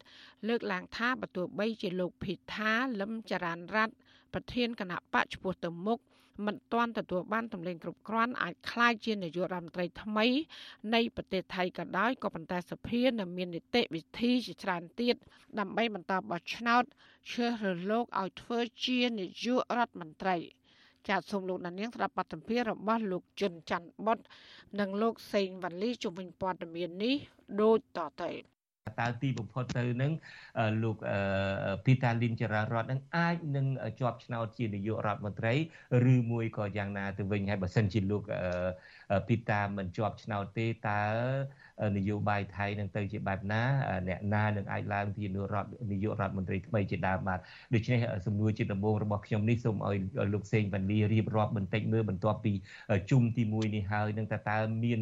[0.49, 3.95] លើកឡើងថាបើទោះបីជាលោកភីថាលឹមចរានរ័ត្ន
[4.33, 5.99] ប្រធានគណៈបកឈ្មោះទៅមុខ
[6.47, 10.27] មិនទាន់ទទួលបានតម្លៃគ្រប់គ្រាន់អាចក្លាយជានាយករដ្ឋមន្ត្រីថ្មី
[10.95, 15.17] នៃប្រទេសថៃក៏ដោយក៏ប៉ុន្តែសភានៅមាននីតិវិធីជាច្រើនទៀត
[15.59, 16.85] ដើម្បីបន្តបោះឆ្នោត
[17.31, 20.37] ជ្រើសរើសលោកឲ្យធ្វើជានាយករដ្ឋមន្ត្រី
[21.09, 24.19] ចាសសូមលោកដានៀងស្ដាប់បទសម្ភាសន៍របស់លោកជុនច័ន្ទបុត
[24.81, 27.15] និងលោកសេងវ៉ាលីជំនាញព័ត៌មាននេះ
[27.61, 28.31] ដូចតទៅ
[28.99, 30.13] តើទីបំផុតទៅនឹង
[30.83, 30.97] លោក
[31.85, 33.67] ពីតាលីនចរារតនឹងអាចនឹង
[34.01, 35.55] ជាប់ឆ្នោតជានាយករដ្ឋមន្ត្រី
[36.13, 38.23] ឬមួយក៏យ៉ាងណាទៅវិញហើយបើសិនជាលោក
[39.29, 41.01] ពីតាមិនជាប់ឆ្នោតទេតើ
[41.97, 43.63] នយោបាយថៃនឹងទៅជាបែបណា
[44.09, 47.39] អ្នកណានឹងអាចឡើងជានាយករដ្ឋនាយករដ្ឋមន្ត្រីថ្មីជាដើមបាទ
[47.75, 49.97] ដូច្នេះសំណួរជាដំបូងរបស់ខ្ញុំនេះសូមឲ្យ
[50.35, 52.53] លោកសេងវណ្ណីរៀបរាប់បន្តិចមើលបន្ទាប់ពី
[53.11, 55.01] ជុំទី1នេះហើយនឹងតើតើមាន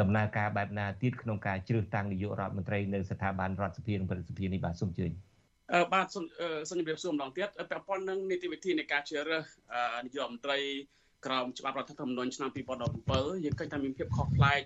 [0.00, 5.10] ដំណើរការបែបណាទៀតក្នុងការជ្រើសតាំងនាយករដ្ឋមន្ត្រីនៅស្ថាប័នរដ្ឋសភានិងប្រសិទ្ធភាពនេះបាទសូមអញ្ជើញ
[5.72, 6.24] អឺបាទសូម
[6.68, 9.44] សូមជម្រាបសួរម្ដងទៀតពាក់ព័ន្ធនឹងនីតិវិធីនៃការជ្រើសរើស
[10.04, 10.58] នាយករដ្ឋមន្ត្រី
[11.26, 12.50] ក្រមច្បាប់រដ្ឋធម្មនុញ្ញឆ្នាំ
[12.96, 14.62] 2017យើងឃើញថាមានភាពខុសប្លែក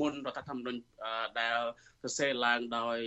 [0.00, 0.80] មុនរដ្ឋធម្មនុញ្ញ
[1.40, 1.58] ដែល
[2.02, 2.98] សរសេរឡើងដោយ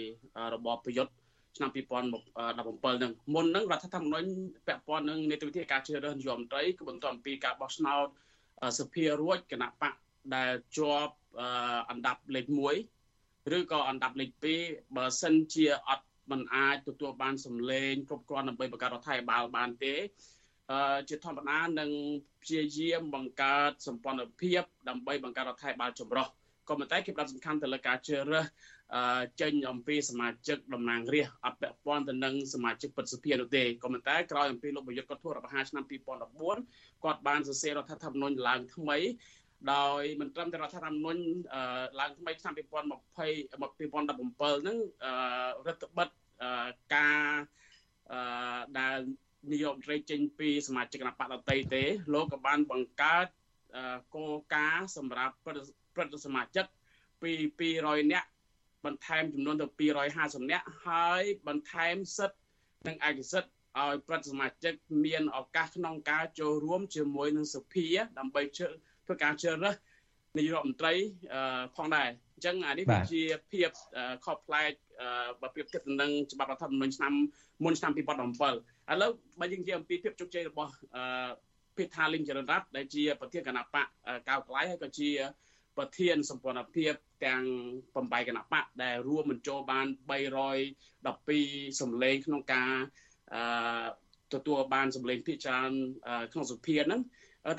[0.54, 1.14] របបប្រយុទ្ធ
[1.58, 4.28] ឆ្នាំ2017នឹងមុននឹងរដ្ឋធម្មនុញ្ញ
[4.68, 8.08] ពាក់ព័ន្ធនឹងនីតិវិធីការជ្រើសរើសនាយករដ្ឋមន្ត្រីគឺបន្ទាប់ពីការបោះឆ្នោត
[8.80, 9.93] សភារួចគណៈបក
[10.36, 11.13] ដែលជាប់
[11.89, 12.47] អណ្ដាប់លេខ
[12.99, 14.32] 1ឬក៏អណ្ដាប់លេខ
[14.63, 19.95] 2បើសិនជាអត់មិនអាចទទួលបានសម្លេងគ្រប់គ្រាន់ដើម្បីបង្កើតរដ្ឋាភិបាលបានទេ
[21.09, 21.91] ជាធម្មតានឹង
[22.43, 26.28] ព្យាយាមបង្កើតសម្ព័ន្ធភាពដើម្បីបង្កើតរដ្ឋាភិបាលចម្រុះ
[26.69, 28.45] ក៏ប៉ុន្តែគេផ្ដោតសំខាន់ទៅលើការជ្រើសរើស
[29.41, 35.84] ចេញអំពីសមាជិកតំណាងរាស្ត្រអត់ពាក់ព័ន្ធទៅនឹងសមាជិកពិតសភានោះទេក៏ប៉ុន្តែក្រោយអំពីលោកប្រយុទ្ធគាត់ធ្វើរដ្ឋបហាឆ្នាំ
[36.47, 38.97] 2014គាត់បានសរសេររដ្ឋធម្មនុញ្ញឡើងថ្មី
[39.74, 41.24] ដោយមិនត្រឹមតែរដ្ឋធម្មនុញ្ញ
[41.99, 44.78] ឡើងថ្មីឆ្នាំ2020 2017ហ្នឹង
[45.68, 46.09] រដ្ឋបិទ
[46.95, 47.22] ការ
[48.80, 48.99] ដែល
[49.51, 51.84] នាយករដ្ឋមន្ត្រីចេញពីសមាជិកគណៈបកដតីទេ
[52.14, 53.28] លោកក៏បានបង្កើត
[54.16, 56.66] គោលការណ៍សម្រាប់ព្រឹទ្ធសមាជិក
[57.22, 57.32] ពី
[57.82, 58.28] 200នាក់
[58.86, 59.68] បន្ថែមចំនួនទៅ
[60.09, 62.38] 250នាក់ហើយបន្ថែមសិទ្ធិ
[62.88, 64.74] និងឯកសិទ្ធិឲ្យព្រឹទ្ធសមាជិក
[65.05, 67.88] មានឱកាសក្នុងការចូលរួមជាមួយនឹងសភា
[68.20, 68.68] ដើម្បីជើ
[69.06, 69.76] ធ្វើការជ្រើសរើស
[70.38, 70.93] នាយករដ្ឋមន្ត្រី
[71.76, 73.22] ផងដែរអញ្ចឹងអានេះវាជា
[73.52, 73.70] ភាព
[74.26, 74.72] ខុសប្លែក
[75.41, 77.14] បើប្រៀបធៀបទៅនឹងច្បាប់រដ្ឋធម្មនុញ្ញឆ្នាំ
[77.64, 80.72] មុនឆ្នាំ2017ឥឡូវបើយើងនិយាយអំពីភាពជោគជ័យរបស់
[81.78, 83.86] ភិថាលីងចរណរ័ត្នដែលជាប្រធានគណៈបក
[84.30, 85.10] កៅក្លាយហើយក៏ជា
[85.78, 86.93] ប្រធានសម្ព័ន្ធភាព
[87.26, 87.43] ទាំង
[87.86, 89.88] 8គណៈបកដែលរួមបញ្ចូលបាន
[90.64, 92.72] 312សម្លេងក្នុងការ
[94.34, 95.72] ទទួលបានសម្លេងភាគច្រើន
[96.32, 97.02] ក្នុងសភាហ្នឹង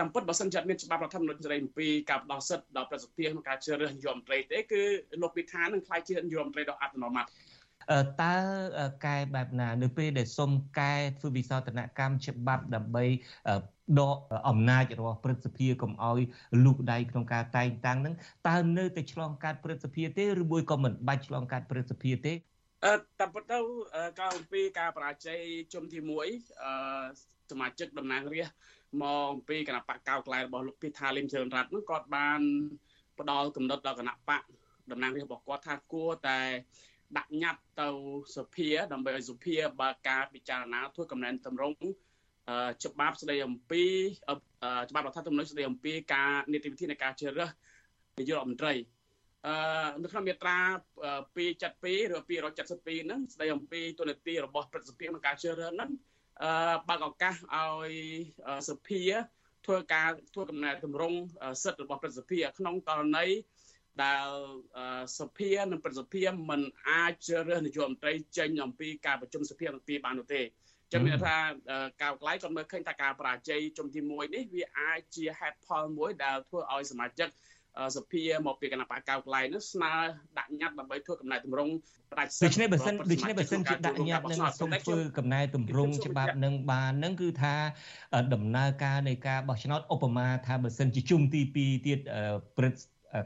[0.00, 4.82] តាមពិតបើសិនជាអត់មានច្បាប់រដ្ឋធម្មនុញ្ញស្ដីអំពីការផ្ដោះសិទ្ធិដល់ប្រសិទ្ធភាពក្នុងការជ្រើសរើសនាយករដ្ឋមន្ត្រីទេគឺ
[5.22, 7.26] លោកពិថានឹងខ្លាយជានាយករដ្ឋមន្ត្រីដ៏អត្តនោម័ត
[8.22, 8.36] តើ
[9.06, 13.04] កែបែបណានៅពេលដែលសុំកែធ្វើវិសោធនកម្មច្បាប់ដើម្បី
[14.00, 14.16] ដក
[14.48, 16.20] អំណាចរបស់ព្រឹទ្ធសភាកុំឲ្យ
[16.64, 18.14] លូកដៃក្នុងការតែងតាំងនឹង
[18.48, 22.32] តើនៅតែឆ្លងកាត់ព្រឹទ្ធសភាទេឬមួយក៏មិនបាច់ឆ្លងកាត់ព្រឹទ្ធសភាទេ
[22.84, 23.58] អឺតាមពិតទៅ
[24.20, 25.40] កាលពីការបរាជ័យ
[25.72, 26.32] ជុំទី1អឺ
[27.50, 28.56] សមាជិកតំណាងរាស្ត្រ
[29.00, 32.40] មកអំពីគណៈបកកៅក្លែរបស់លោកពិថាលឹមជឿនរ័ត្ននោះគាត់បាន
[33.18, 34.42] ផ្ដល់កំណត់ដល់គណៈបក
[34.90, 36.40] តំណាងរាស្ត្ររបស់គាត់ថាគួរតែ
[37.16, 37.88] ដាក់ញត្តិទៅ
[38.36, 41.76] សភាដើម្បីឲ្យសភាបើកការពិចារណាធ្វើកំណែតម្រង់
[42.84, 43.84] ច្បាប់ស្ដីអំពី
[44.90, 47.50] ច្បាប់រដ្ឋធម្មនុញ្ញស្ដីអំពីការនីតិវិធីនៃការជ្រើសរើស
[48.18, 48.74] នាយករដ្ឋមន្ត្រី
[49.46, 49.54] អឺ
[50.02, 50.58] នៅក្នុងមាត្រា
[51.34, 56.11] 272ឬ272ហ្នឹងស្ដីអំពីទូនាទីរបស់ប្រសិទ្ធភាពក្នុងការជ្រើសរើសហ្នឹងអឺ
[56.88, 57.92] បើកឱកាសឲ្យ
[58.68, 59.02] សភា
[59.66, 61.18] ធ្វើការធ្វើកំណែតម្រង់
[61.62, 63.26] សិទ្ធិរបស់ប្រសិទ្ធភាពក្នុងករណី
[64.04, 64.28] ដែល
[65.18, 70.42] សភានិងប្រសិទ្ធភាពមិនអាចជ្រើសរើសនាយករដ្ឋមន្ត្រីចេញអំពីការប្រជុំសភាទាំងពីរបាននោះទេ
[70.92, 71.36] ចឹងមានថា
[72.02, 77.28] កៅក្លាយគាត់មើលឃើញថាការបរាជ័យជុំទី1នេះវាអាចជាហេតុផលមួយដែលធ្វើឲ្យសមាជិក
[77.96, 79.92] សភាមកពីគណៈបកកៅក្លែងនោះស្នើ
[80.38, 81.72] ដាក់ញត្តិដើម្បីធ្វើកំណែតម្រង់
[82.12, 87.54] ផ្ដាច់សិទ្ធិដូច្នេះបើសិនដូច្នេះបើសិនជាដាក់ញត្តិនឹងសូមធ្វើកំណែតម្រង់ច្បាប់នឹងបាននឹងគឺថា
[88.34, 91.98] ដំណើរការនៃការបោះឆ្នោតឧបមាថាបើសិនជាជុំទី2ទៀត
[92.58, 92.80] ព្រឹទ្ធ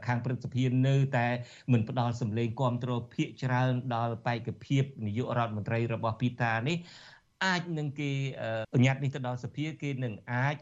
[0.07, 1.27] ខាងព្រឹទ្ធសភានៅតែ
[1.71, 6.77] មិនផ្ដល់សម្លេងគ្រប់គ្រងភាកច្រើនដល់បេក្ខភាពនាយករដ្ឋមន្ត្រីរបស់ពីតានេះ
[7.45, 8.11] អាចនឹងគេ
[8.73, 10.55] បញ្ញត្តិនេះទៅដល់សភាគេនឹងអាច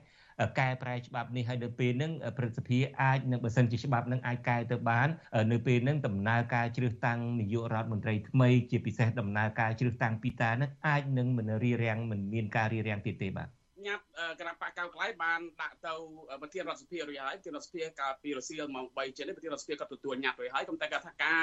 [0.60, 5.08] កែប្រែច្បាប់នេះហើយនៅពេលហ្នឹងព្រឹទ្ធសភាអាចនឹងបើសិនជាច្បាប់ហ្នឹងអាចកែទៅបាន
[5.52, 13.50] នៅពេលហ្នឹងដំណើរការជ្រើសតាំងនាយករដ្ឋមន្ត្រីថ្មីជាពិសេសដំណើរការជ្រើសតាំងពីតាហ្នឹងអាចនឹងមិនរារាំងមិនមានការរារាំងទៀតទេបាទ
[13.86, 14.04] ញ៉ាត់
[14.40, 15.94] គណៈបកកៅក្លាយបានដាក់ទៅ
[16.42, 21.42] ប្រធានរដ្ឋសភារួចហើយប្រធានរដ្ឋសភាកាលពីរសៀលម៉ោង3ចេញនេះប្រធានរដ្ឋសភាក៏ទទួលញ៉ាត់រួចហើយប៉ុន្តែគាត់ថាការ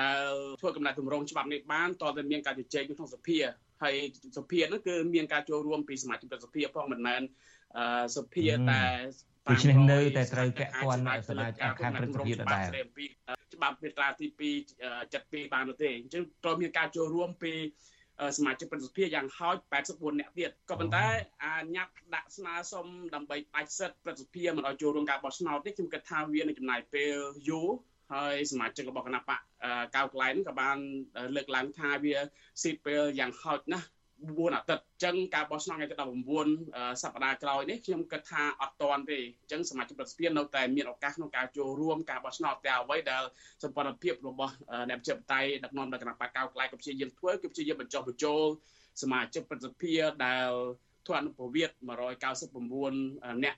[0.00, 3.38] ដែលធ្វើកំណែតម្រង់ច្បាប់នេះបានតើតែមានការជជែកក្នុងសភា
[3.82, 3.94] ហើយ
[4.38, 7.22] សភានោះគឺមានការចូលរួមពីសមាជិកប្រសិទ្ធភាពផងមិនមែន
[8.16, 8.84] សភាតែ
[9.50, 12.68] ដូច្នេះនៅតែត្រូវពាក់ព័ន្ធសមាជិកខាងព្រឹទ្ធសភាដដែល
[13.54, 14.40] ច្បាប់មាត្រាទី2
[14.92, 17.54] 72បាននោះទេអញ្ចឹងត្រូវមានការចូលរួមពី
[18.38, 19.56] សមាជិកប្រសិទ្ធភាពយ៉ាងហោច
[19.88, 21.06] 84នាក់ទៀតក៏ប៉ុន្តែ
[21.44, 27.16] អាញាត់ដាក់ស្នើសុំដើម្បីបាច់សិទ្ធប្រសិទ្ធភាពមិនឲ្យចូលរួមការបោះឆ្នោតនេះខ្ញុំគិតថាវានឹងចំណាយពេល
[27.48, 27.68] យូរ
[28.14, 29.40] ហើយសមាជិករបស់គណៈបក
[29.96, 30.78] កៅក្លែងក៏បាន
[31.36, 32.16] លើកឡើងថាវា
[32.62, 33.86] ស៊ីពេលយ៉ាងហោចណាស់
[34.26, 35.96] 9អាទិត្យអញ្ចឹងការបោះឆ្នោតថ្ងៃទី
[36.46, 43.22] 19សប្តាហ៍ក្រោយនេះខ្ញុំគិតថាអត់ទាន់ទេអញ្ចឹងសមាជិកប្រសិទ្ធភាពនៅតែមានឱកាសក្នុងការចូលរួមការបោះឆ្នោតតែអ្វីដែល
[43.62, 44.52] សម្ព័ន្ធភាពរបស់
[44.90, 48.44] អ្នកប្រជាបតៃដឹកនាំដោយគណៈបកកៅក្លែងក៏ព្យាយាមធ្វើគឺព្យាយាមបញ្ចុះបញ្ចូល
[49.02, 50.50] សមាជិកប្រសិទ្ធភាពដែល
[51.06, 53.54] ធ្វើអនុប្រវត្តិ199អ្នក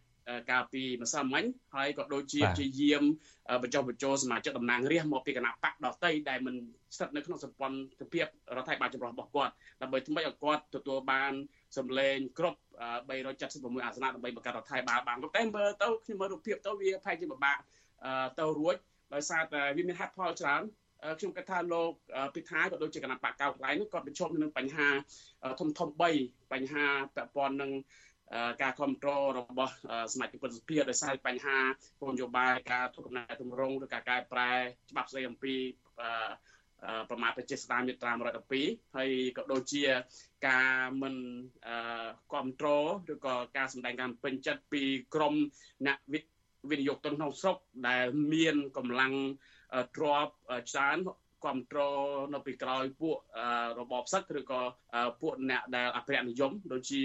[0.51, 3.03] កាលពីម្សិលមិញហើយក៏ដូចជាព្យាយាម
[3.63, 6.55] បញ្ចុះបញ្ចូលសមាជិកតំណាងរាស្ត្រមកពីគណៈបកដទៃដែលមិន
[6.95, 8.27] ស្ថិតនៅក្នុងសម្ព័ន្ធភាព
[8.57, 9.53] រដ្ឋាភិបាលចម្រុះរបស់គាត់
[9.83, 11.33] ដើម្បីធ្វើឲ្យគាត់ទទួលបាន
[11.77, 12.61] សម្លេងគ្រប់
[13.21, 17.59] 376អាសនៈដើម្បីបង្កើតរដ្ឋាភិបាលបានតែមើលទៅខ្ញុំមើលរូបភាពទៅវាផែនជាពិបាក
[18.39, 18.77] ទៅរួច
[19.15, 20.63] ដោយសារតែវាមានហេតុផលច្រើន
[21.19, 21.91] ខ្ញុំគិតថាលោក
[22.35, 24.89] ពិថាក៏ដូចជាគណៈបកកៅកន្លែងនេះគាត់ប្រឈមនឹងបញ្ហា
[25.61, 26.85] ធំធំ3បញ្ហា
[27.17, 27.71] ពាក់ព័ន្ធនឹង
[28.63, 29.75] ការគ្រប់គ្រងរបស់
[30.13, 31.59] សមាជិកប្រសិទ្ធភាពដោយសារបញ្ហា
[32.01, 34.53] គោលនយោបាយការធ្វើកំណែទម្រង់ឬការកែប្រែ
[34.91, 35.55] ច្បាប់ស្តីអំពី
[37.11, 38.13] ប្រមាថប្រជាស្ដារមាត្រា
[38.55, 39.83] 112ហើយក៏ដូចជា
[40.49, 41.15] ការមិន
[42.33, 44.83] គ្រប់គ្រងឬក៏ការសម្ដែងការពេញចិត្តពី
[45.15, 45.35] ក្រម
[45.87, 45.99] អ្នក
[46.71, 47.57] វិនិយោគទុនក្នុងស្រុក
[47.89, 49.15] ដែលមានកម្លាំង
[49.97, 50.27] ទ្រប
[50.71, 50.99] ច្រើន
[51.43, 52.03] គ្រប់គ្រង
[52.35, 53.17] នៅពីក្រោយពួក
[53.81, 54.61] របបសឹកឬក៏
[55.21, 57.01] ពួកអ្នកដែលអភិរក្សនិយមដូចជា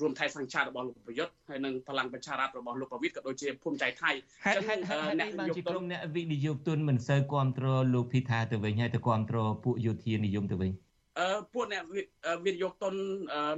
[0.00, 4.10] រួមថៃសង្ឆាតរបស់លោកប្រយុទ្ធហើយនិងបលាំងប្រជារដ្ឋរបស់លោកប្រវិតក៏ដូចជាភូមិใจថៃ
[4.44, 4.80] ហេតុហេតុ
[5.20, 10.72] អ្នកបានជាក្រុមអ្នកវិនិយោគទុនមិនសូវគ្រប់គ្រងលោកភីថាទៅវិញហើយទៅគ្រប់គ្រងពួកយោធានិយមទៅវិញ
[11.18, 11.82] អឺពួកអ្នក
[12.44, 12.94] វិនិយោគទុន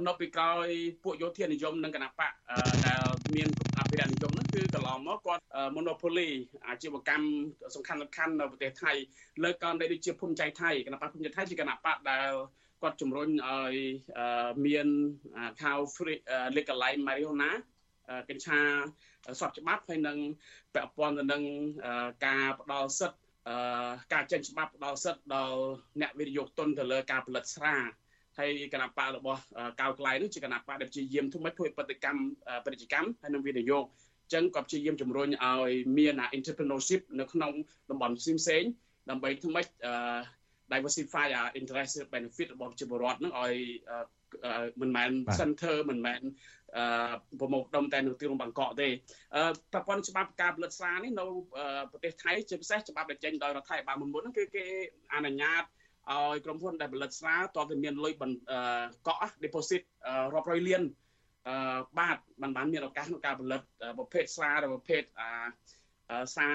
[0.07, 0.67] នៅពីក្រោយ
[1.03, 2.31] ពួកយោធានិយមនិងគណៈបក
[2.85, 3.01] ដែល
[3.35, 3.47] មាន
[3.77, 5.43] អភិរក្សនិយមហ្នឹងគឺកន្លងមកគាត់
[5.75, 6.29] monopoly
[6.67, 7.25] អាជីវកម្ម
[7.75, 8.91] សំខាន់សំខាន់នៅប្រទេសថៃ
[9.43, 12.31] លើកករណីដូចជាភូមិใจថៃគណៈបកភូមិใจថៃជាគណៈបកដែល
[12.82, 13.74] គាត់ជំរុញឲ្យ
[14.66, 14.88] មាន
[15.62, 16.18] ខាវ free
[16.56, 17.50] legalize marijuana
[18.28, 18.60] កញ្ឆា
[19.40, 20.18] សពច្បាប់ហើយនឹង
[20.74, 21.42] ពាក់ព័ន្ធទៅនឹង
[22.26, 23.18] ការផ្ដល់សិទ្ធិ
[24.12, 25.58] ការចេញច្បាប់ផ្ដល់សិទ្ធិដល់
[26.00, 27.76] អ្នកវិនិយោគទុនទៅលើការផលិតស្រា
[28.38, 29.40] ហើយគណៈបករបស់
[29.80, 32.22] កៅក្លែងនេះជាគណៈបកដែលព្យាយាមធ្វើម៉េចធ្វើបដកម្ម
[32.64, 33.84] ពាណិជ្ជកម្មហើយនឹងវិនិយោគ
[34.34, 37.52] ចឹងក៏ព្យាយាមជំរុញឲ្យមាន entrepreneurship នៅក្នុង
[37.90, 38.70] តំបន់ផ្សេងៗ
[39.10, 39.62] ដើម្បីធ្វើម៉េ
[40.68, 41.26] ច diversify
[41.60, 43.54] interest benefit របស់ប្រជាពលរដ្ឋហ្នឹងឲ្យ
[44.80, 46.20] មិនមែន center មិនមែន
[46.76, 48.88] អឺប្រមូលដុំតែនៅទីរួមបាងកកទេ
[49.36, 49.42] អឺ
[49.72, 51.26] ប្រព័ន្ធច្បាប់ការផលិតស្រានេះនៅ
[51.90, 54.64] ប្រទេសថៃជាពិសេសច្បាប់ដែលចេញដោយរដ្ឋាភិបាលមុនមុនហ្នឹងគឺគេ
[55.14, 55.62] អនុញ្ញាត
[56.12, 58.12] ឲ្យក្រុមហ៊ុនដែលផលិតស្រាតើតែមានលុយ
[59.08, 59.82] កក់ deposit
[60.34, 60.82] រាប់រយលាន
[61.48, 63.60] អឺបាទมันបានមានឱកាសក្នុងការផលិត
[63.98, 66.48] ប្រភេទស្រាឬប្រភេទអាសា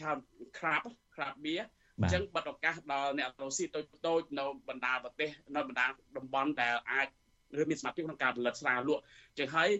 [0.00, 0.16] ខាប
[0.58, 0.82] crab
[1.14, 1.64] crab beer
[1.98, 5.86] អញ្ចឹងបិទឱកាសដល់អ្នករស់ស៊ីតូចតូចនៅបណ្ដាប្រទេសនៅបណ្ដា
[6.16, 7.08] តំបន់ដែលអាច
[7.60, 9.02] ឬមានសមត្ថភាពក្នុងការផលិតស្រាលក់
[9.38, 9.70] ចឹងហើយ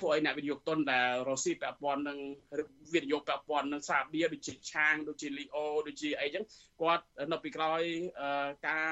[0.00, 2.18] ធ្វើឲ្យអ្នកវិនិយោគទុនដែលរស់ស៊ីពាក់ព័ន្ធនឹង
[2.94, 6.44] វិនិយោគពាក់ព័ន្ធនឹងសាបៀដូចជាឆាងដូចជាលីអូដូចជាអីចឹង
[6.80, 7.80] គាត់នៅពីក្រោយ
[8.68, 8.88] ការ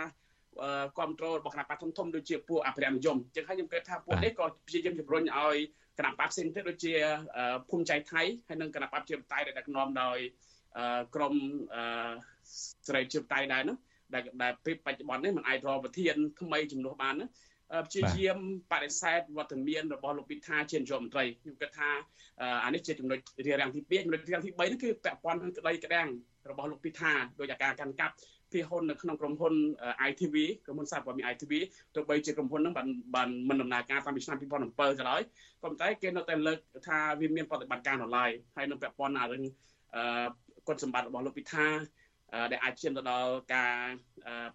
[0.96, 5.56] គ្រប់គ្រងរបស់គណៈបកធំធំដូចជាពួកអភិរក្សនិយមចឹងហើយខ្ញុំគិតថាពួកនេះក៏ព្យាយាមជំរុញឲ្យ
[5.98, 6.94] គណៈបកផ្សេងទៀតដូចជា
[7.70, 10.18] ភូមិใจថៃហើយនិងគណៈបកជាបតៃដែលដឹកនាំដោយ
[11.14, 11.34] ក្រម
[12.86, 13.76] សេរីជាបតៃដែរនោះ
[14.14, 17.26] ដែលដែលពេលបច្ចុប្បន្ននេះมันអាចរកប្រធានថ្មីជំនួសបានណា
[17.86, 18.38] ព្យាយាម
[18.72, 21.90] បដិសេធវត្តមានរបស់លោកពិថាជានាយករដ្ឋមន្ត្រីខ្ញុំគិតថា
[22.64, 26.08] អានេះជាចំណុចរារាំងទី2ចំណុចរារាំងទី3នេះគឺពាក់ព័ន្ធនឹងក្តីក្តាំង
[26.50, 28.14] របស់លោកពិថាដោយអាការកាន់កាប់
[28.52, 29.54] ភាគហ៊ុននៅក្នុងក្រុមហ៊ុន
[30.08, 31.52] ITV ក្រុមហ៊ុនសារព័ត៌មាន ITV
[31.94, 34.56] ទោះបីជាក្រុមហ៊ុនហ្នឹងបានបានមិនដំណើរការតាំងពីឆ្នាំ2007ក៏
[35.10, 35.20] ដោយ
[35.62, 36.58] ប៉ុន្តែគេនៅតែលើក
[36.88, 39.42] ថាវាមានប្រតិបត្តិការនៅឡើយហើយនឹងពាក់ព័ន្ធនឹង
[40.70, 41.66] គុណសម្បត្តិរបស់លោកពិថា
[42.52, 43.74] ដែលអាចឈានទៅដល់ការ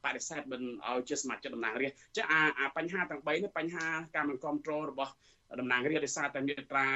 [0.03, 2.25] បដិសេធមិនឲ្យជាសមាជិកតំណាងរាស្ត្រចឹង
[2.59, 3.85] អាបញ្ហាទាំង3នេះបញ្ហា
[4.15, 5.11] ការមិនគ្រប់គ្រងរបស់
[5.59, 6.87] តំណាងរាស្ត្រដោយសារតែមាត្រា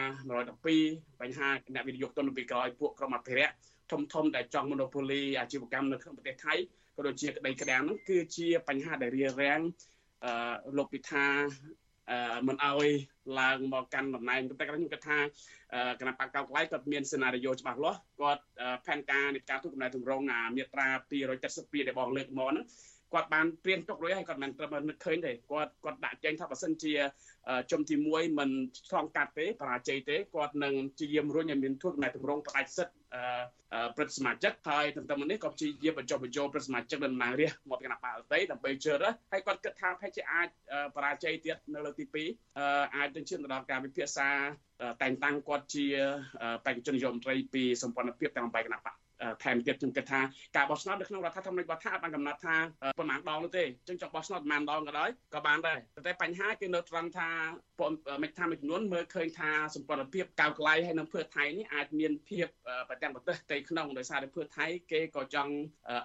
[0.55, 3.53] 112បញ្ហាអ្នកវិនិយោគទុនពីក្រោយពួកក្រុមអភិរក្ស
[3.91, 6.53] ធំធំដែលចង់ monopoly អាជីវកម្មនៅក្នុងប្រទេសថៃ
[6.95, 9.61] ក៏ដូចជាក្តីក្តាំងហ្នឹងគឺជាបញ្ហាដែលរារាំង
[10.25, 10.31] អឺ
[10.77, 11.25] លោកពិថា
[12.47, 12.87] មិនអោយ
[13.39, 15.19] ឡើងមកកាន់តំណែងតែខ្ញុំគិតថា
[15.99, 18.43] គណៈបកកៅក្លៃគាត់មានសេណារីយ៉ូច្បាស់លាស់គាត់
[18.85, 20.87] ផែនការនៃការទូតកំណែទម្រង់អាមាត្រា
[21.39, 22.65] 272ដែលបងលើកមកហ្នឹង
[23.13, 26.93] គាត់បានព្រៀនទុករួចហើយគាត់មិនត្រឹមនឹកឃើញទេគាត់គាត់ដាក់ចេញថាបើសិនជា
[27.71, 28.49] ជុំទី1មិន
[28.89, 32.95] ឆ្លងកាត់ទេបរាជ័យទេគាត់នឹងជាយាមរុញឲ្យមានទូតកំណែទម្រង់ផ្ដាច់សិទ្ធិ
[33.95, 40.47] ព្រឹទ្ធសមាជិកហើយទន្ទឹមនេះក៏ព្យាយាមបញ្ចុះបញ្ចូលព្រឹទ្ធសមាជិកដំណើររាជមកពីគណៈបកអតីដើម្បីជឿរហើយគាត់គិតថាប្រហែលជាអាច
[40.95, 42.05] បរាជ័យទៀតនៅលើកទី
[42.49, 44.29] 2អាចទៅឈានទៅដល់ការវិភាសា
[45.01, 45.85] តែងតាំងគាត់ជា
[46.65, 48.95] បេក្ខជននាយករដ្ឋមន្ត្រីពីសម្ព័ន្ធភាពទាំងបែបគណៈបក
[49.43, 50.21] ថែមទៀតខ្ញុំគិតថា
[50.55, 52.55] ការបោះឆ្នោតនៅក្នុងរដ្ឋធម្មនុញ្ញរបស់ថាបានកំណត់ថា
[52.99, 57.29] ប្រមាណដងនោះទេអញ្ចឹងចង់បោះឆ្នោតប្រមាណដងក៏ដោយក៏បានដែរតែបញ្ហាគឺនៅត្រង់ថា
[58.23, 62.47] មិនថាមួយចំនួនមើលឃើញថាសម្ព័ន្ធភាពកៅក្លៃហើយនៅភឿថៃនេះអាចមានភាព
[62.89, 65.53] ប្រទាំងប្រទេសផ្ទៃក្នុងដោយសារតែភឿថៃគេក៏ចង់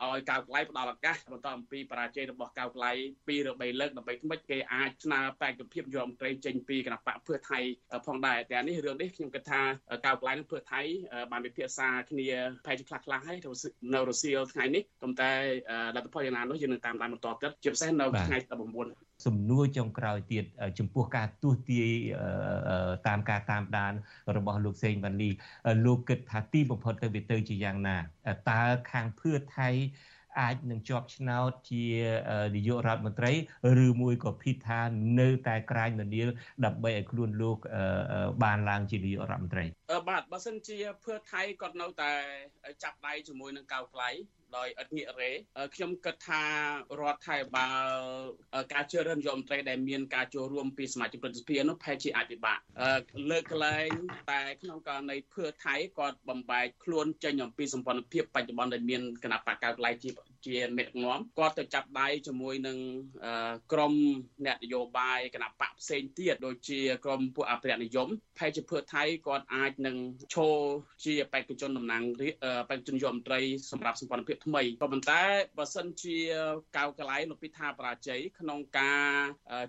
[0.04, 2.92] ឲ្យកៅក្លៃផ្ដល់ឱកាសបន្តអំពីបរាជ័យរបស់កៅក្លៃ
[3.28, 7.58] ពីរបីលើកដើម្បីថ្មិចគេអាចស្នើបេក្ខភាពយមត្រីចេញពីគណៈបកភឿថៃ
[8.06, 9.62] ផងដែរតែនេះរឿងនេះខ្ញុំគិតថា
[10.06, 10.80] កៅក្លៃនិងភឿថៃ
[11.32, 12.28] បានពិភាក្សាគ្នា
[12.66, 13.38] ផែនជាខ្លះខ្លះហើយ
[13.94, 15.32] នៅរុស្ស៊ីថ្ងៃនេះប៉ុន្តែ
[15.96, 18.38] លទ្ធផលយ៉ាងណានោះយើងនឹងតាមដានបន្តទៀតជាពិសេសនៅថ្ងៃ
[18.84, 20.44] 19សំណួរចុងក្រោយទៀត
[20.78, 21.90] ចំពោះការទស្សទាយ
[23.08, 23.92] តាមការតាមដាន
[24.36, 25.30] របស់លោកសេងវ៉ាន់លី
[25.86, 27.96] លោកគិតថាទីបំផុតទៅវាទៅជាយ៉ាងណា
[28.50, 29.68] តើខាងភឿថៃ
[30.40, 31.84] អាចនឹងជាប់ឆ្នោតជា
[32.56, 33.32] នាយករដ្ឋមន្ត្រី
[33.84, 34.80] ឬមួយក៏ភីថា
[35.20, 36.22] នៅតែក្រាញនានា
[36.64, 37.58] ដើម្បីឲ្យខ្លួនលោក
[38.44, 39.64] បានឡើងជានាយករដ្ឋមន្ត្រី
[40.08, 42.12] បាទបើសិនជាភឿថៃគាត់នៅតែ
[42.82, 44.10] ចាប់ដៃជាមួយនឹងកៅក្លៃ
[44.56, 45.30] ដោយឥតងាករេ
[45.74, 46.42] ខ្ញុំគិតថា
[47.00, 47.88] រដ្ឋថៃបាល
[48.72, 52.58] ការជឿរើសនាយករដ្ឋមន្ត្រីដែលមានការចូលរួមពីសមាជិកប្រតិភិនោះផែជាអាចពិបាក
[53.30, 53.90] លើកលែង
[54.30, 60.10] តែក្នុងករណីភឿថៃគាត់បំបែកខ្លួនចេញអំពីសម្ព័ន្ធភាពបច្ចុប្បន្នដែលមានគណៈបកកើតឡៃជា
[60.46, 62.78] ជាមេដឹកនាំគាត់ទៅចាប់ដៃជាមួយនឹង
[63.72, 63.92] ក្រម
[64.46, 69.96] អ្នកនយោបាយគណៈបកផ្សេងទៀតដូចជាក្រមពួកអភិរក្សនិយមផែជាភឿថៃគាត់អាចនឹង
[70.34, 70.56] ឈរ
[71.04, 72.02] ជាបេក្ខជនតំណាង
[72.70, 73.40] បេក្ខជនយមត្រី
[73.70, 75.22] សម្រាប់សម្ព័ន្ធភាពថ្មីក៏ប៉ុន្តែ
[75.58, 76.16] បើសិនជា
[76.76, 79.10] កៅកលៃលោកពិថាបរាជ័យក្នុងការ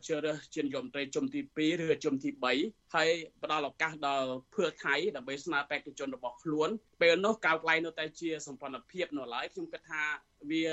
[0.07, 2.29] ជ្រើសរើសជានាយករដ្ឋមន្ត្រីជុំទី2ឬជុំទី
[2.61, 3.09] 3ហើយ
[3.43, 6.69] ផ្ដល់ឱកាសដល់ភឿថៃដើម្បីស្នើបេក្ខជនរបស់ខ្លួន
[7.01, 10.03] ពេលនោះកៅកលៃនៅតែជាសម្ព័ន្ធភាពនៅឡើយខ្ញុំគិតថា
[10.51, 10.65] វា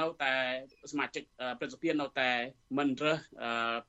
[0.00, 0.34] នៅតែ
[0.92, 1.22] សមាជិក
[1.60, 2.30] ប្រសិទ្ធភាពនៅតែ
[2.78, 3.18] មិនរើស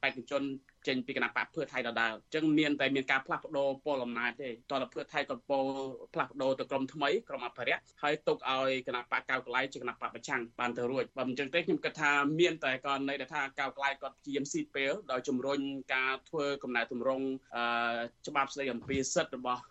[0.02, 0.44] បេក្ខជន
[0.88, 5.60] ចេញពីគណៈបកភឿថៃដដែលអញ្ចឹងមានតែមានការផ្លាស់ប្ដូរពលអំណាចទេតើភឿថៃក៏ពោ
[6.14, 15.60] ផ្លាស់ប្ដូរទៅក្រុមថ្មីក្រុមអភិរក្សហើយទុកឲ្យគណៈបកកៅកលៃជាគណៈបកប្រឆាំងបានទៅរួចបើមិនអញ្ចឹងទេខ្ញុំគិតថាមានតែករណីដែលថាកៅកលៃគាត់ជាមស៊ីពេលដោយជំរុញ
[15.96, 17.26] ការធ្វើកំណែទម្រង់
[18.28, 19.62] ច្បាប់ស្តីអំពីសិទ្ធិរបស់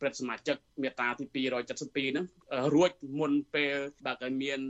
[0.00, 2.26] ព្រឹទ្ធសមាជិកមេត្រាទី272ហ្នឹង
[2.74, 3.74] រួចមុនពេល
[4.06, 4.60] បើកឲ្យមាន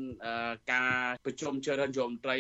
[0.73, 0.95] ការ
[1.25, 2.39] ប្រជុំជ្រើសរើសយមត្រី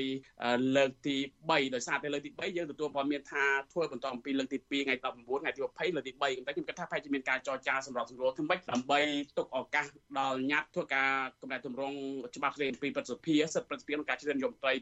[0.76, 1.16] លើកទី
[1.47, 9.01] 3ដោយសារតែលើកទី3យើងទទួលព័ត៌មានថាធ្វើបន្តអំពីលើកទី2ថ្ងៃ19ថ្ងៃទី20លើកទី3តែខ្ញុំគិតថាប្រហែលជាមានការចរចាសម្រាប់សម្រួលធ្វើម៉េចដើម្បី
[9.39, 9.87] ទុកឱកាស
[10.18, 11.11] ដល់ញត្តិធ្វើការ
[11.41, 11.97] កម្រិតទម្រង់
[12.37, 14.73] ច្បាប់ស្តីអំពីប្រសិទ្ធភាពសិទ្ធិប្រសិទ្ធភាពក្នុងការជ្រើសរើសយមត្រី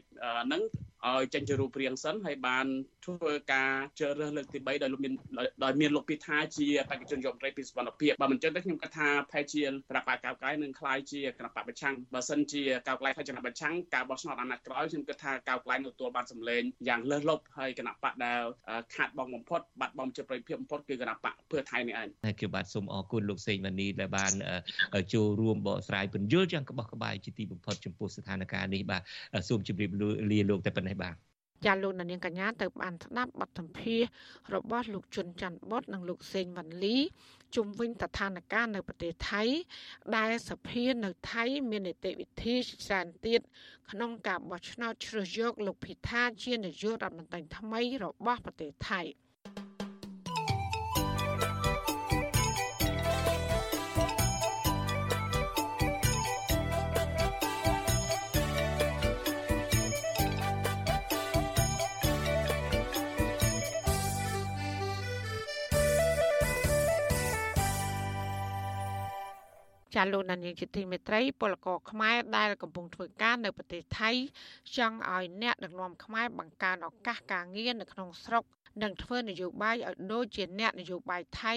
[0.45, 0.61] ហ្នឹង
[1.06, 2.66] ឲ្យចេញជារូបរាងសិនហើយបាន
[3.04, 5.12] ធ្វើការជ្រើសរើសលើកទី3ដោយលោកមាន
[5.64, 18.42] ដោយមានលោកពិថាជាបេក្ខជនយមត្រីពីសវណ្ណភាពបើមិនចឹងទេខ្ញុំគិតថាផែជាគណៈបកកៅកៅនឹងคล้ายជាគណៈបកប្រឆាំងបើសិនជាកៅកៅខ្លាយជាគណៈប្រឆាំងការបោះឆ្នោតអាណត្តិក្រោយខ្ញុំគិតថាកៅកៅនឹងទទួលបានសម្លេងយ៉ាងលើសលប់ហើយគណៈបកដែល
[18.94, 24.32] ខាត់បងបំផុតបាត់បង់ជាប្រយោជន៍បំផុតគឺគណៈបកភឿថៃនេះឯងហើយគឺបាទសូមអរគុណលោកសេងម៉ានីដែលបាន
[25.14, 29.02] ចូលរួមបកស្រាយពន្យល់យ៉ាងក្បោះក្បាយជាទីបំផុតចំពោះស្ថានភាពនេះបាទ
[29.48, 29.90] សូមជម្រាប
[30.32, 31.15] លាលោកតែប៉ុណ្ណេះ ះបាទ
[31.65, 34.01] ចាលោកនាងកញ្ញាទៅបានស្ដាប់បទសម្ភាស
[34.55, 36.97] របស់លោកជុនច័ន្ទបុតនិងលោកសេងវ៉ាន់លី
[37.55, 39.43] ជុំវិញស្ថានភាពនៅប្រទេសថៃ
[40.17, 43.41] ដែលសភានៅថៃ មាននីតិវិធីច្រើនទៀត
[43.91, 49.01] ក្នុងការបោះឆ្នោតជ្រើសយកលោកភិថាជានាយករដ្ឋមន្ត្រីថ្មីរបស់ប្រទេសថៃ។
[69.95, 74.11] ចាលោកនាយកជាទីមេត្រីពលករខ្មែរដែលកំពុងធ្វើការនៅប្រទេសថៃ
[74.75, 78.43] ចង់ឲ្យអ្នកដឹកនាំខ្មែរបង្កើនឱកាសការងារនៅក្នុងស្រុក
[78.83, 81.53] និងធ្វើនយោបាយឲ្យដូចជាអ្នកនយោបាយថៃ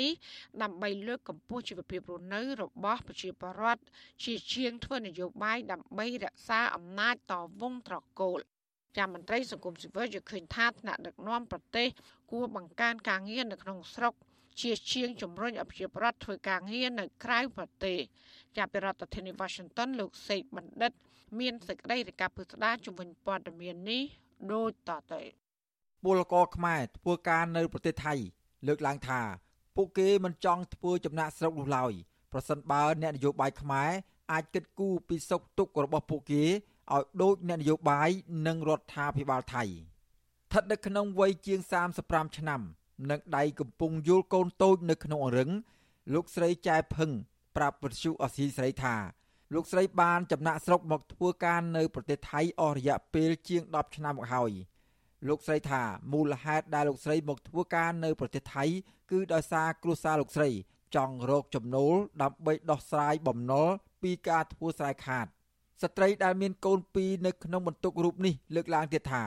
[0.62, 3.82] ដើម្បីលើកកម្ពស់ជីវភាពរស់នៅរបស់ប្រជាពលរដ្ឋ
[4.24, 8.39] ជាជាងធ្វើនយោបាយដើម្បីរក្សាអំណាចតវងត្រកូល
[8.97, 11.89] ចាំមន្ត្រីសង្គមស៊ីវិលយល់ឃើញថាថ្នាក់ដឹកនាំប្រទេស
[12.30, 14.14] គួរបង្កើនការងារនៅក្នុងស្រុក
[14.61, 17.98] ជាជាងជំរុញឲ្យប្រជាពលរដ្ឋធ្វើការងារនៅក្រៅប្រទេស
[18.57, 20.92] ចាប់ពីរដ្ឋធានី Washington លោកសេកបណ្ឌិត
[21.40, 24.02] មានសេចក្តីរាយការណ៍ពិស្ដារជំវិញព័ត៌មាននេះ
[24.52, 25.22] ដូចតទៅ
[26.05, 28.14] ពលករខ្មែរធ្វើការនៅប្រទេសថៃ
[28.66, 29.20] លើកឡើងថា
[29.76, 31.92] ពួកគេមិនចង់ធ្វើចំណាក់ស្រុកនោះឡើយ
[32.32, 33.90] ប្រសិនបើអ្នកនយោបាយខ្មែរ
[34.32, 38.11] អាចគិតគូរពីសុខទុក្ខរបស់ពួកគេឲ្យដូចអ្នកនយោបាយ
[38.46, 41.61] និងរដ្ឋាភិបាលថៃស្ថិតនៅក្នុងវ័យជាង
[41.98, 42.61] 35ឆ្នាំ
[43.11, 45.51] និងដៃកំពុងយល់កូនតូចនៅក្នុងអង្រឹង
[46.14, 47.11] លោកស្រីចែភឹង
[47.57, 48.95] ប្រាប់វិទ្យុអស៊ីសេរីថា
[49.55, 54.53] លោកស្រីបានចំណាក់ស្រុកមកធ្វើការនៅប្រទេសថៃអស់រយៈពេលជាង10ឆ្នាំមកហើយ
[55.28, 55.82] លោកស្រីថា
[56.12, 58.64] មូលហេតុដែលលោកស្រីមកធ្វើការនៅប្រទេសថៃ
[59.11, 60.51] គឺដោយសារគ្រួសារលោកស្រី
[60.97, 63.68] ចង់រកចំណូលដើម្បីដោះស្រាយបំណុល
[64.03, 65.26] ពីការធ្វើស្រែខាត
[65.82, 69.24] ស្ត្រីដែលមានកូនពីរនៅក្នុងបន្ទុករូបនេះលើកឡើងទៀតថា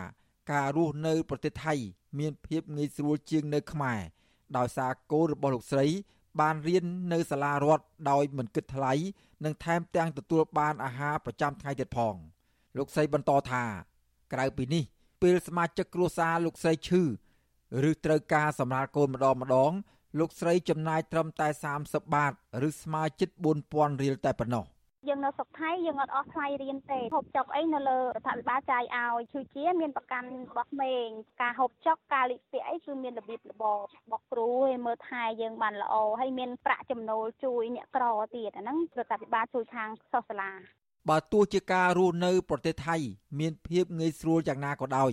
[0.52, 1.74] ការរស់នៅប្រទេសថៃ
[2.20, 4.02] មានភាពងាយស្រួលជាងនៅខ្មែរ
[4.58, 5.88] ដោយសារកូនរបស់លោកស្រី
[6.40, 8.94] បានរៀននៅសាលារដ្ឋដោយមិនគិតថ្លៃ
[9.46, 12.16] និងថែមទាំងទទួលបានអាហារប្រចាំថ្ងៃទៀតផង
[12.78, 13.64] លោកស្រីបន្តថា
[14.34, 14.84] ក្រៅពីនេះ
[15.22, 17.04] ពេលសមាជិកគ្រួសារលោកស្រីឈឺ
[17.90, 19.72] ឬត្រូវការសម្រាលកូនម្ដងម្ដង
[20.20, 21.48] លោកស្រីចំណាយត្រឹមតែ
[21.82, 22.34] 30បាត
[22.68, 23.30] ឬស្មើជិត
[23.66, 24.66] 4000រៀលតែប៉ុណ្ណោះ
[25.06, 31.06] យើងនៅស្រុកថៃយើងអត់អស់ថ្លៃរៀនទេហូបចុកអីនៅលើរដ្ឋាភិបាលចាយឲ្យជួយជាមានប្រកាន់របស់ក្មេង
[31.42, 33.78] ការហូបចុកការលិពាក់អីគឺមានរបៀបរបបរ
[34.12, 40.52] បស់គ្រូឲ្យមើលថែយើងបានល្អហើយមានប្រាក់ចំណូលជួយអ្នកក្រទៀតអាហ្នឹងរដ្ឋាភិបាលជួយខាងសិស្សសាលា
[41.10, 42.96] បើទោះជាការរស់នៅ ប្រទេសថៃ
[43.40, 45.12] មានភាពងាយស្រួលយ៉ាងណាក៏ដោយ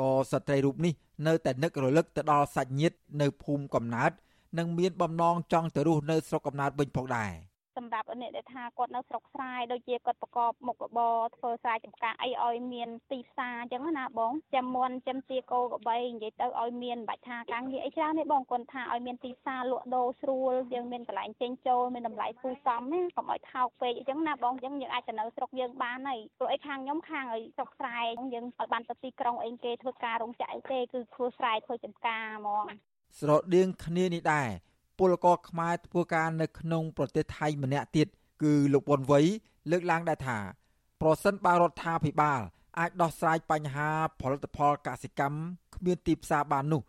[0.00, 0.94] ក៏ស្ត្រីរូបនេះ
[1.26, 4.12] នៅតែនឹករលឹកទៅដល់សាច់ញាតិនៅភូមិកំណើត
[4.58, 7.32] និងមានបំណងចង់ទៅរស់នៅស្រុកកំណើតវិញផងដែរ។
[7.80, 27.98] សម្រាប់អ្នកដែលថាគាត់នៅស្រុកស្រែដូចជាគាត់ប្រកបមុខរបរធ្វើស្រែចម្ការអីឲ្យមានទីផ្សារអញ្ចឹងណាបងចាំមន់ចាំទាគោកបីនិយាយទៅឲ្យមានបាច់ថាការងារអីច្រើនទេបងគាត់ថាឲ្យមានទីផ្សារលក់ដូរស្រួលយើងមានកន្លែងចេញចូលមានតម្លៃគូសមណាកុំឲ្យថោកពេកអញ្ចឹងណាបងអញ្ចឹងយើងអាចទៅនៅស្រុកយើងបានហើយព្រោះអីខាងខ្ញុំខាងឲ្យស្រុកស្រែ
[28.34, 32.64] យើងឲ្យបានទៅទីក្រុងអីគេធ្វើការរោងចក្រអីទេគឺធ្វើស្រែធ្វើចម្ការហ្មង
[33.18, 34.50] ស្រដៀងគ្នានេះដែរ
[35.00, 38.06] ពលករខ្មែរធ្វើការនៅក្នុងប្រទេសថៃម្នាក់ទៀត
[38.42, 39.26] គឺលោកវុនវ័យ
[39.70, 40.38] លើកឡើងដែរថា
[41.00, 42.40] ប្រសិនបើរដ្ឋាភិបាល
[42.78, 43.88] អាចដោះស្រាយបញ្ហា
[44.20, 45.38] ផលិតផលកសិកម្ម
[45.74, 46.82] គ្មានទីផ្សារបាននោះ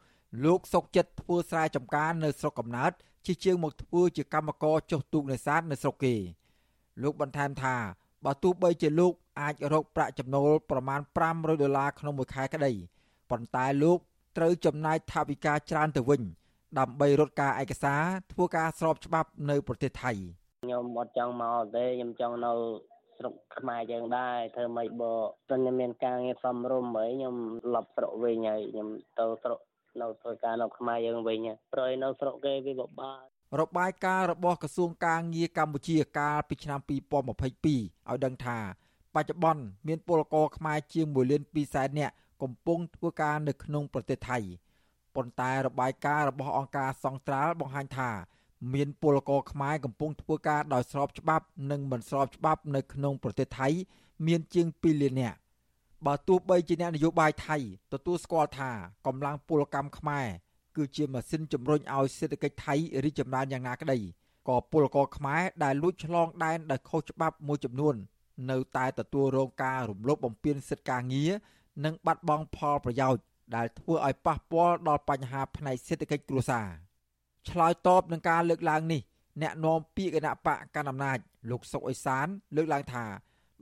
[0.46, 2.92] លោកសុកចិត្តធ្វើស្រែចម្ការនៅស្រុកកំណើត
[3.26, 6.16] ជាជាងមកធ្វើជាកម្មករចុះទូកនេសាទនៅស្រុកគេ
[7.04, 7.76] លោកបន្ថែមថា
[8.26, 11.00] បើទោះបីជាលោកអាចរកប្រាក់ចំណូលប្រមាណ
[11.32, 12.72] 500ដុល្លារក្នុងមួយខែក្តី
[13.30, 13.98] ប៉ុន្តែលោក
[14.38, 16.22] ត្រូវចំណាយថវិកាច្រើនទៅវិញ
[16.80, 18.02] ដើម្បីរត់ការឯកសារ
[18.32, 20.12] ធ្វើការស្របច្បាប់នៅប្រទេសថៃ
[20.64, 22.54] ខ្ញុំអត់ចង់មកទេខ្ញុំចង់នៅ
[23.18, 25.14] ស្រុកខ្មែរយើងដែរធ្វើម៉េចបើ
[25.50, 27.36] តែខ្ញុំមានការងារសំរុំហើយខ្ញុំ
[27.76, 28.88] ឡប់ស្រុកវិញហើយខ្ញុំ
[29.20, 29.60] ទៅស្រុក
[30.02, 31.38] នៅធ្វើការនៅខ្មែរយើងវិញ
[31.74, 33.22] ប្រយនៅស្រុកគេវាពិបាក
[33.60, 38.58] របាយការណ៍របស់ក្រសួងការងារកម្ពុជាកាលពីឆ្នាំ2022ឲ្យដឹងថា
[39.16, 44.40] បច្ចុប្បន្នមានពលករខ្មែរជាង1លាន2សែននាក់កំពុងធ្វើការនៅក្នុងប្រទេសថៃ
[45.16, 48.12] ប៉ុន្តែរបាយការណ៍របស់អង្គការសង្ត្រាល់បង្ហាញថា
[48.74, 53.68] មានពលករខ្មែរកំពុងធ្វើការដោយស្របច្បាប់និងមិនស្របច្បាប់នៅក្នុងប្រទេសថៃ
[54.28, 55.38] មានជាង2លាននាក់
[56.06, 57.58] បើទោះបីជាអ្នកនយោបាយថៃ
[57.94, 58.72] ទទួលស្គាល់ថា
[59.08, 60.28] កម្លាំងពលកម្មខ្មែរ
[60.76, 64.00] គឺជាម៉ាស៊ីនជំរុញឲ្យសេដ្ឋកិច្ចថៃរីកចម្រើនយ៉ាងណាក្តី
[64.50, 67.96] ក៏ពលករខ្មែរដែលលួចឆ្លងដែនដោយខុសច្បាប់មួយចំនួន
[68.52, 71.32] នៅតែទទួលរងការរំលោភបំពានសិទ្ធិការងារ
[71.86, 73.22] និងបាត់បង់ផលប្រយោជន៍
[73.56, 76.68] ដែលធ្វើឲ្យប៉ះពាល់ដល់បញ្ហាផ្នែកសេដ្ឋកិច្ចគ្រួសារ
[77.50, 79.02] ឆ្លើយតបនឹងការលើកឡើងនេះ
[79.42, 81.18] អ្នកនាំពាក្យគណៈបកកណ្ដាលអំណាច
[81.50, 83.06] លោកសុកអេសាន លើកឡើងថា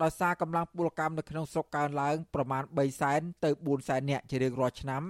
[0.01, 5.03] ដោយសារកម្លាំងពលកម្មនៅក្នុងស្រុកកើនឡើងប្រមាណ3សែនទៅ4សែននាក់ជារៀងរាល់ឆ្នាំ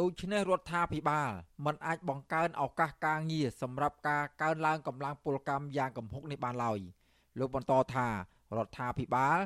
[0.00, 1.30] ដូច្នេះរដ្ឋាភិបាល
[1.64, 6.78] មិនអាចបង្កើនឱកាសការងារសម្រាប់ការកើនឡើងកម្លាំងពលកម្មយ៉ាងគំហុកនេះបានឡើយ
[7.38, 8.06] លោកបន្តថា
[8.56, 9.38] រដ្ឋាភិបាល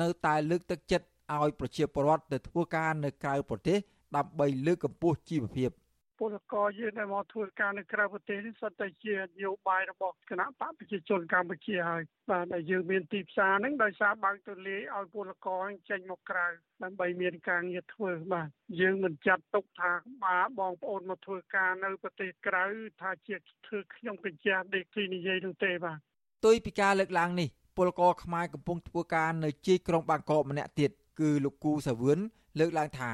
[0.00, 3.78] នៅតែលើកទឹកចិត្តឲ្យប្រជាពលរដ្ឋទៅធ្វើការនៅក្រៅប្រទេស
[4.16, 5.70] ដើម្បីលើកកម្ពស់ជីវភាព។
[6.18, 16.46] ពលករយើងដែលមកធ្វើការនៅក្រៅប្រទេសនេះសុទ្ធតែជានយោបាយរបស់គណៈបកប្រជាជនកម្ពុជាហើយបាទដែលយើងមានទីផ្សារហ្នឹងដោយសារបើកទូលាយឲ្យពលករចេញមកក្រៅ
[16.82, 18.48] ដើម្បីមានការងារធ្វើបាទ
[18.80, 19.92] យើងមិនចាត់ទុកថា
[20.24, 22.64] បាបងប្អូនមកធ្វើការនៅប្រទេសក្រៅ
[23.00, 23.36] ថាជា
[23.66, 25.98] ធ្វើខ្ញុំកញ្ចាស់ដេកទីនិយាយនោះទេបាទ
[26.46, 30.90] ទុយពីការលើកឡើងនេះពលករខ្មែរកំពុងធ្វើការនៅជ័យក្រុងបាងកកម្នាក់ទៀត
[31.20, 32.18] គឺលោកគូសាវឿន
[32.58, 33.12] លើកឡើងថា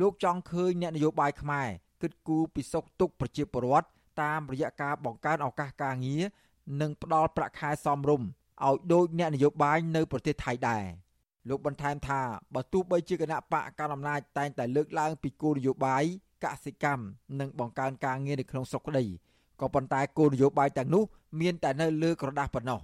[0.00, 1.68] លោកចង់ឃើញអ្នកនយោបាយខ្មែរ
[2.02, 3.86] គិតគូរពីសុខទុក្ខប្រជាពលរដ្ឋ
[4.22, 6.22] តាមរយៈការបង្កើនឱកាសការងារ
[6.80, 8.28] និងផ្ដល់ប្រាក់ខែសមរម្យ
[8.64, 10.84] ឲ្យដូចអ្នកនយោបាយនៅប្រទេសថៃដែរ
[11.48, 12.20] លោកបន្ថែមថា
[12.54, 16.04] បើទោះបីជាគណៈបកកណ្ដាលអំណាចតែងតែលើកឡើងពីគោលនយោបាយ
[16.44, 17.04] កសិកម្ម
[17.40, 19.04] និងបង្កើនការងារនៅក្នុងស្រុកក្តី
[19.60, 21.04] ក៏ប៉ុន្តែគោលនយោបាយទាំងនោះ
[21.40, 22.80] មានតែនៅលើក្រដាស់ប៉ុណ្ណោះ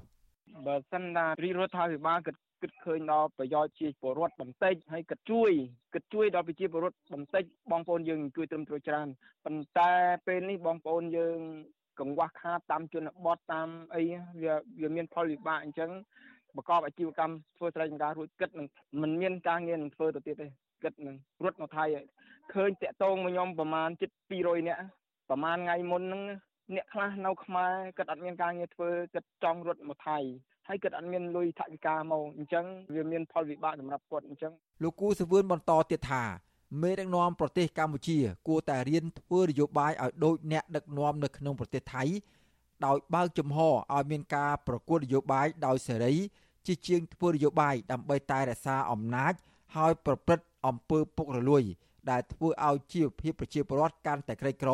[0.67, 5.53] បើសិនណារាជរដ្ឋាភិបាលគិត គិតឃើញដល់ប្រយោជន៍ជាពលរដ្ឋបន្តិចហើយគិតជួយ
[5.95, 9.09] គិតជួយដល់ប្រជាពលរដ្ឋបន្តិចបងប្អូនយើងជួយត្រឹមត្រូវច្រើន
[9.45, 9.91] ប៉ុន្តែ
[10.27, 11.39] ពេលនេះបងប្អូនយើង
[12.01, 14.03] កង្វះខាតតាមជនបទតាមអី
[14.43, 15.91] វាវាមានផលវិបាកអញ្ចឹង
[16.57, 18.67] ប្រកបអាជីវកម្មធ្វើស្រែចម្ការរួចគិតនឹង
[19.03, 20.47] មិនមានការងារនឹងធ្វើទៅទៀតទេ
[20.83, 21.85] គិតនឹងរត់មកថៃ
[22.55, 24.83] ឃើញតាក់តងមកខ្ញុំប្រហែលជិត200នាក់
[25.31, 26.23] ប្រហែលថ្ងៃមុនហ្នឹង
[26.75, 30.19] អ្នកខ្លះនៅខ្មែរគិតអត់មានការងារធ្វើគិតចង់រត់មកថៃ
[30.73, 32.65] ហើយគាត់អត់មានលុយថវិកាមកអញ្ចឹង
[32.95, 34.53] វាមានផលវិបាកសម្រាប់គាត់អញ្ចឹង
[34.83, 36.23] លោកគូសវឿនបន្តទៀតថា
[36.83, 38.19] មេដឹកនាំប្រទេសកម្ពុជា
[38.49, 42.03] គួរតែរៀនធ្វើនយោបាយឲ្យដូចអ្នកដឹកនាំនៅក្នុងប្រទេសថៃ
[42.87, 46.15] ដោយបើកចំហឲ្យមានការប្រកួតនយោបាយដោយសេរី
[46.67, 49.33] ជាជាងធ្វើនយោបាយដើម្បីតែរក្សាអំណាច
[49.77, 51.63] ហើយប្រព្រឹត្តអំពើពុករលួយ
[52.11, 54.71] ដែលធ្វើឲ្យជីវភាពប្រជាពលរដ្ឋកាន់តែក្រីក្រ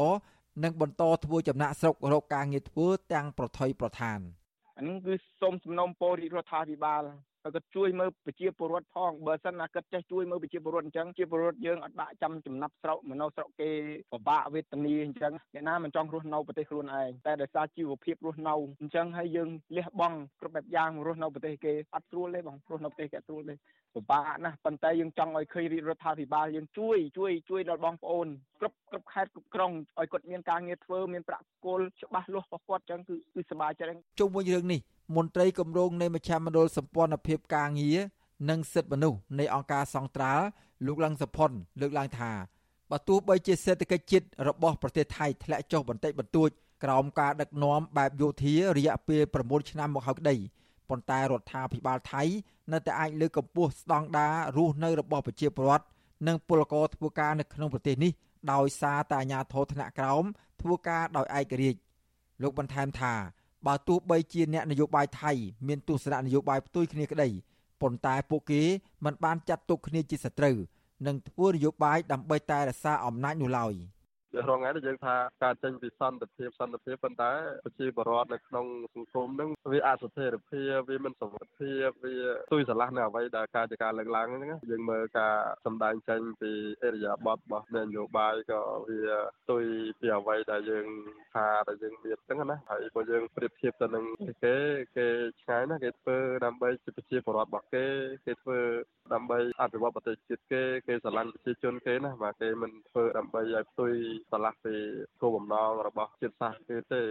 [0.63, 4.21] និងបន្តធ្វើចំណាក់ស្រុករកការងារធ្វើទាំងប្រថុយប្រឋាន។
[4.79, 7.03] អានេះគឺសូមសំណូមពររាជរដ្ឋាភិបាល
[7.47, 13.71] ហើយគាត់ជួយមើលប្រជាពលរដ្ឋផងបើសិនណាគាត់ចេះជួយមើលប្រជាពលរដ្ឋអញ្ចឹងជាពលរដ្ឋយើងអត់បាក់ចាំចំណាប់ស្រុកមកនៅស្រុកគេ
[14.13, 23.55] ពិបាកវេទនាអញ្ចឹងអ្នកណាមិនចង់រស់នៅប្រទេសខ្លួនឯងតែដោយសារជីវភាពរស់នៅអញ្ចឹងហើយយើងលះបង់គ្រប់បែបយ៉ាងរស់នៅប្រទេសគេអត់ស្រួលទេបងរស់នៅប្រទេសគេអត់ស្រួលទេ
[23.95, 28.27] ពិបាកណាស់ប៉ុន្តែយើងចង់ឲ្យឃើញរាជរដ្ឋាភិបាលយើងជួយជួយជួយដល់បងប្អូន
[28.61, 34.81] គ្រប់គ្រប់ខេត្តគ្រប់ក្រុងឲ្យគាត់មានការងារធ្វើមានប្រាក់គោលច្បាស់លាស់របស់គាត់អញ្ចឹងគឺគឺសប្បាយចិត្តជុំវិញរឿងនេះ
[35.15, 37.99] មន្ត្រីគម្រោងនៃមជ្ឈមណ្ឌលសម្ព័ន្ធភាពការងារ
[38.51, 40.45] និងសិទ្ធិមនុស្សនៃអង្គការសង្ត្រាល់
[40.87, 41.51] លោកលឹងសុផុន
[41.81, 42.31] លើកឡើងថា
[42.91, 46.49] បើទោះបីជាសេដ្ឋកិច្ចជាតិរបស់ប្រទេសថៃធ្លាក់ចុះបន្តិចបន្តួច
[46.85, 50.37] ក្រោមការដឹកនាំបែបយោធារយៈពេល9ឆ្នាំមកហើយក្តី
[50.89, 52.23] ប៉ុន្តែរដ្ឋាភិបាលថៃ
[52.73, 55.87] នៅតែអាចលើកកម្ពស់ស្តង់ដាររស់នៅរបស់ប្រជាពលរដ្ឋ
[56.27, 58.13] និងពលករធ្វើការនៅក្នុងប្រទេសនេះ
[58.53, 60.25] ដោយសារតែអាញាធរថ្នាក់ក្រោម
[60.63, 61.79] ធ្វើការដោយឯករាជ្យ
[62.43, 63.15] លោកបន្ថែមថា
[63.67, 65.33] បើទោះបីជាអ្នកនយោបាយថៃ
[65.67, 67.29] មានទស្សនៈនយោបាយផ្ទុយគ្នាក្តី
[67.81, 68.63] ប៉ុន្តែពួកគេ
[69.05, 70.57] មិនបានចាត់ទុកគ្នាជាសត្រូវ
[71.07, 73.75] និងធ្វើនយោបាយដើម្បីតែរក្សាអំណាចនោះឡើយ។
[74.49, 77.33] រងថ្ងៃនេះយើងថាការចេញពីសន្តិភាពសន្តិភាពប៉ុន្តែ
[77.65, 82.17] ប្រជាពលរដ្ឋនៅក្នុងសង្គមហ្នឹងវាអស្ថិរភាពវាមិនសុវត្ថិភាពវា
[82.53, 86.53] ទុយស្រឡះនៅអ្វីដែលការជាការលើកឡើងហ្នឹងយើងមើលការសម្ដែងចេញពី
[86.83, 89.01] អរិយាប័ត្ររបស់នយោបាយក៏វា
[89.51, 89.65] ទុយ
[90.01, 90.87] ពីអ្វីដែលយើង
[91.35, 94.05] ថាដែលយើងមានហ្នឹងណាហើយបើយើងប្រៀបធៀបទៅនឹង
[94.45, 94.57] គេ
[94.97, 95.07] គេ
[95.43, 97.85] ឆ្ងាយណាស់គេធ្វើដើម្បីជាប្រជាពលរដ្ឋរបស់គេ
[98.27, 98.59] គេធ្វើ
[99.15, 103.93] ដើម្បីអភិវឌ្ឍប្រទេសជាតិគេគេស្រឡាញ់ប្រជាជនគេណាបាទគេមិនធ្វើដើម្បីឲ្យផ្ទុយ
[104.31, 104.75] ឆ្លាស់ពី
[105.21, 107.03] គោលបំណងរបស់ជាតិសាសន៍គេទេ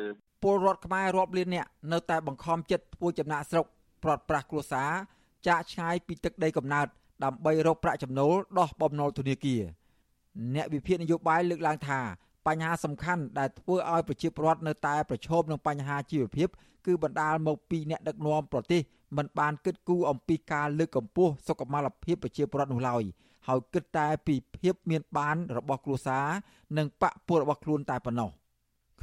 [0.44, 3.66] ពលរដ្ឋខ្មែររាប់លានអ្នកនៅតែបង្ខំចិត្តធ្វើចំណាក់ស្រុក
[4.04, 4.92] ប្រត់ប្រាស់គ្រួសារ
[5.48, 6.88] ចាកឆ្ងាយពីទឹកដីកំណើត
[7.24, 9.62] ដើម្បីរកប្រាក់ចំណូលដោះបំណុលធនាគារ
[10.56, 12.00] អ្នកវិភាគនយោបាយលើកឡើងថា
[12.48, 16.48] បញ្ហាសំខាន់ដែលធ្វើឲ្យប្រជាពលរដ្ឋនៅតែប្រឈមនឹងបញ្ហាជីវភាព
[16.86, 18.82] គឺបណ្ដាលមកពីអ្នកដឹកនាំប្រទេស
[19.18, 23.04] មិនបានគិតគូរអំពីការលើកកម្ពស់សុខុមាលភាពប្រជាពលរដ្ឋនោះឡើយ
[23.48, 26.28] ហើយគិតតែពីភាពមានបានរបស់គ្រួសារ
[26.78, 28.30] និងបពពួករបស់ខ្លួនតែប៉ុណ្ណោះ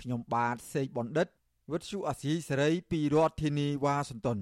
[0.00, 1.26] ខ្ញុំបាទសេកបណ្ឌិត
[1.72, 4.38] វិទ្យុអាស៊ីសេរីពីរដ្ឋធានីវ៉ាស៊ីនតោន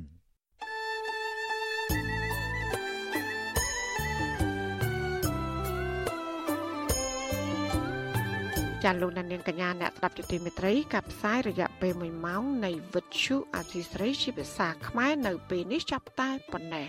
[8.85, 16.89] ចាលោកនាងកញ្ញាអ្នកស្ដាប់ជាទីមេត្រីកັບផ្សាយរយៈពេល1ម៉ោងនៃវិទ្យុអាស៊ីសេរីជាភាសាខ្មែរនៅពេលនេះចាប់តែប៉ុណ្ណេះ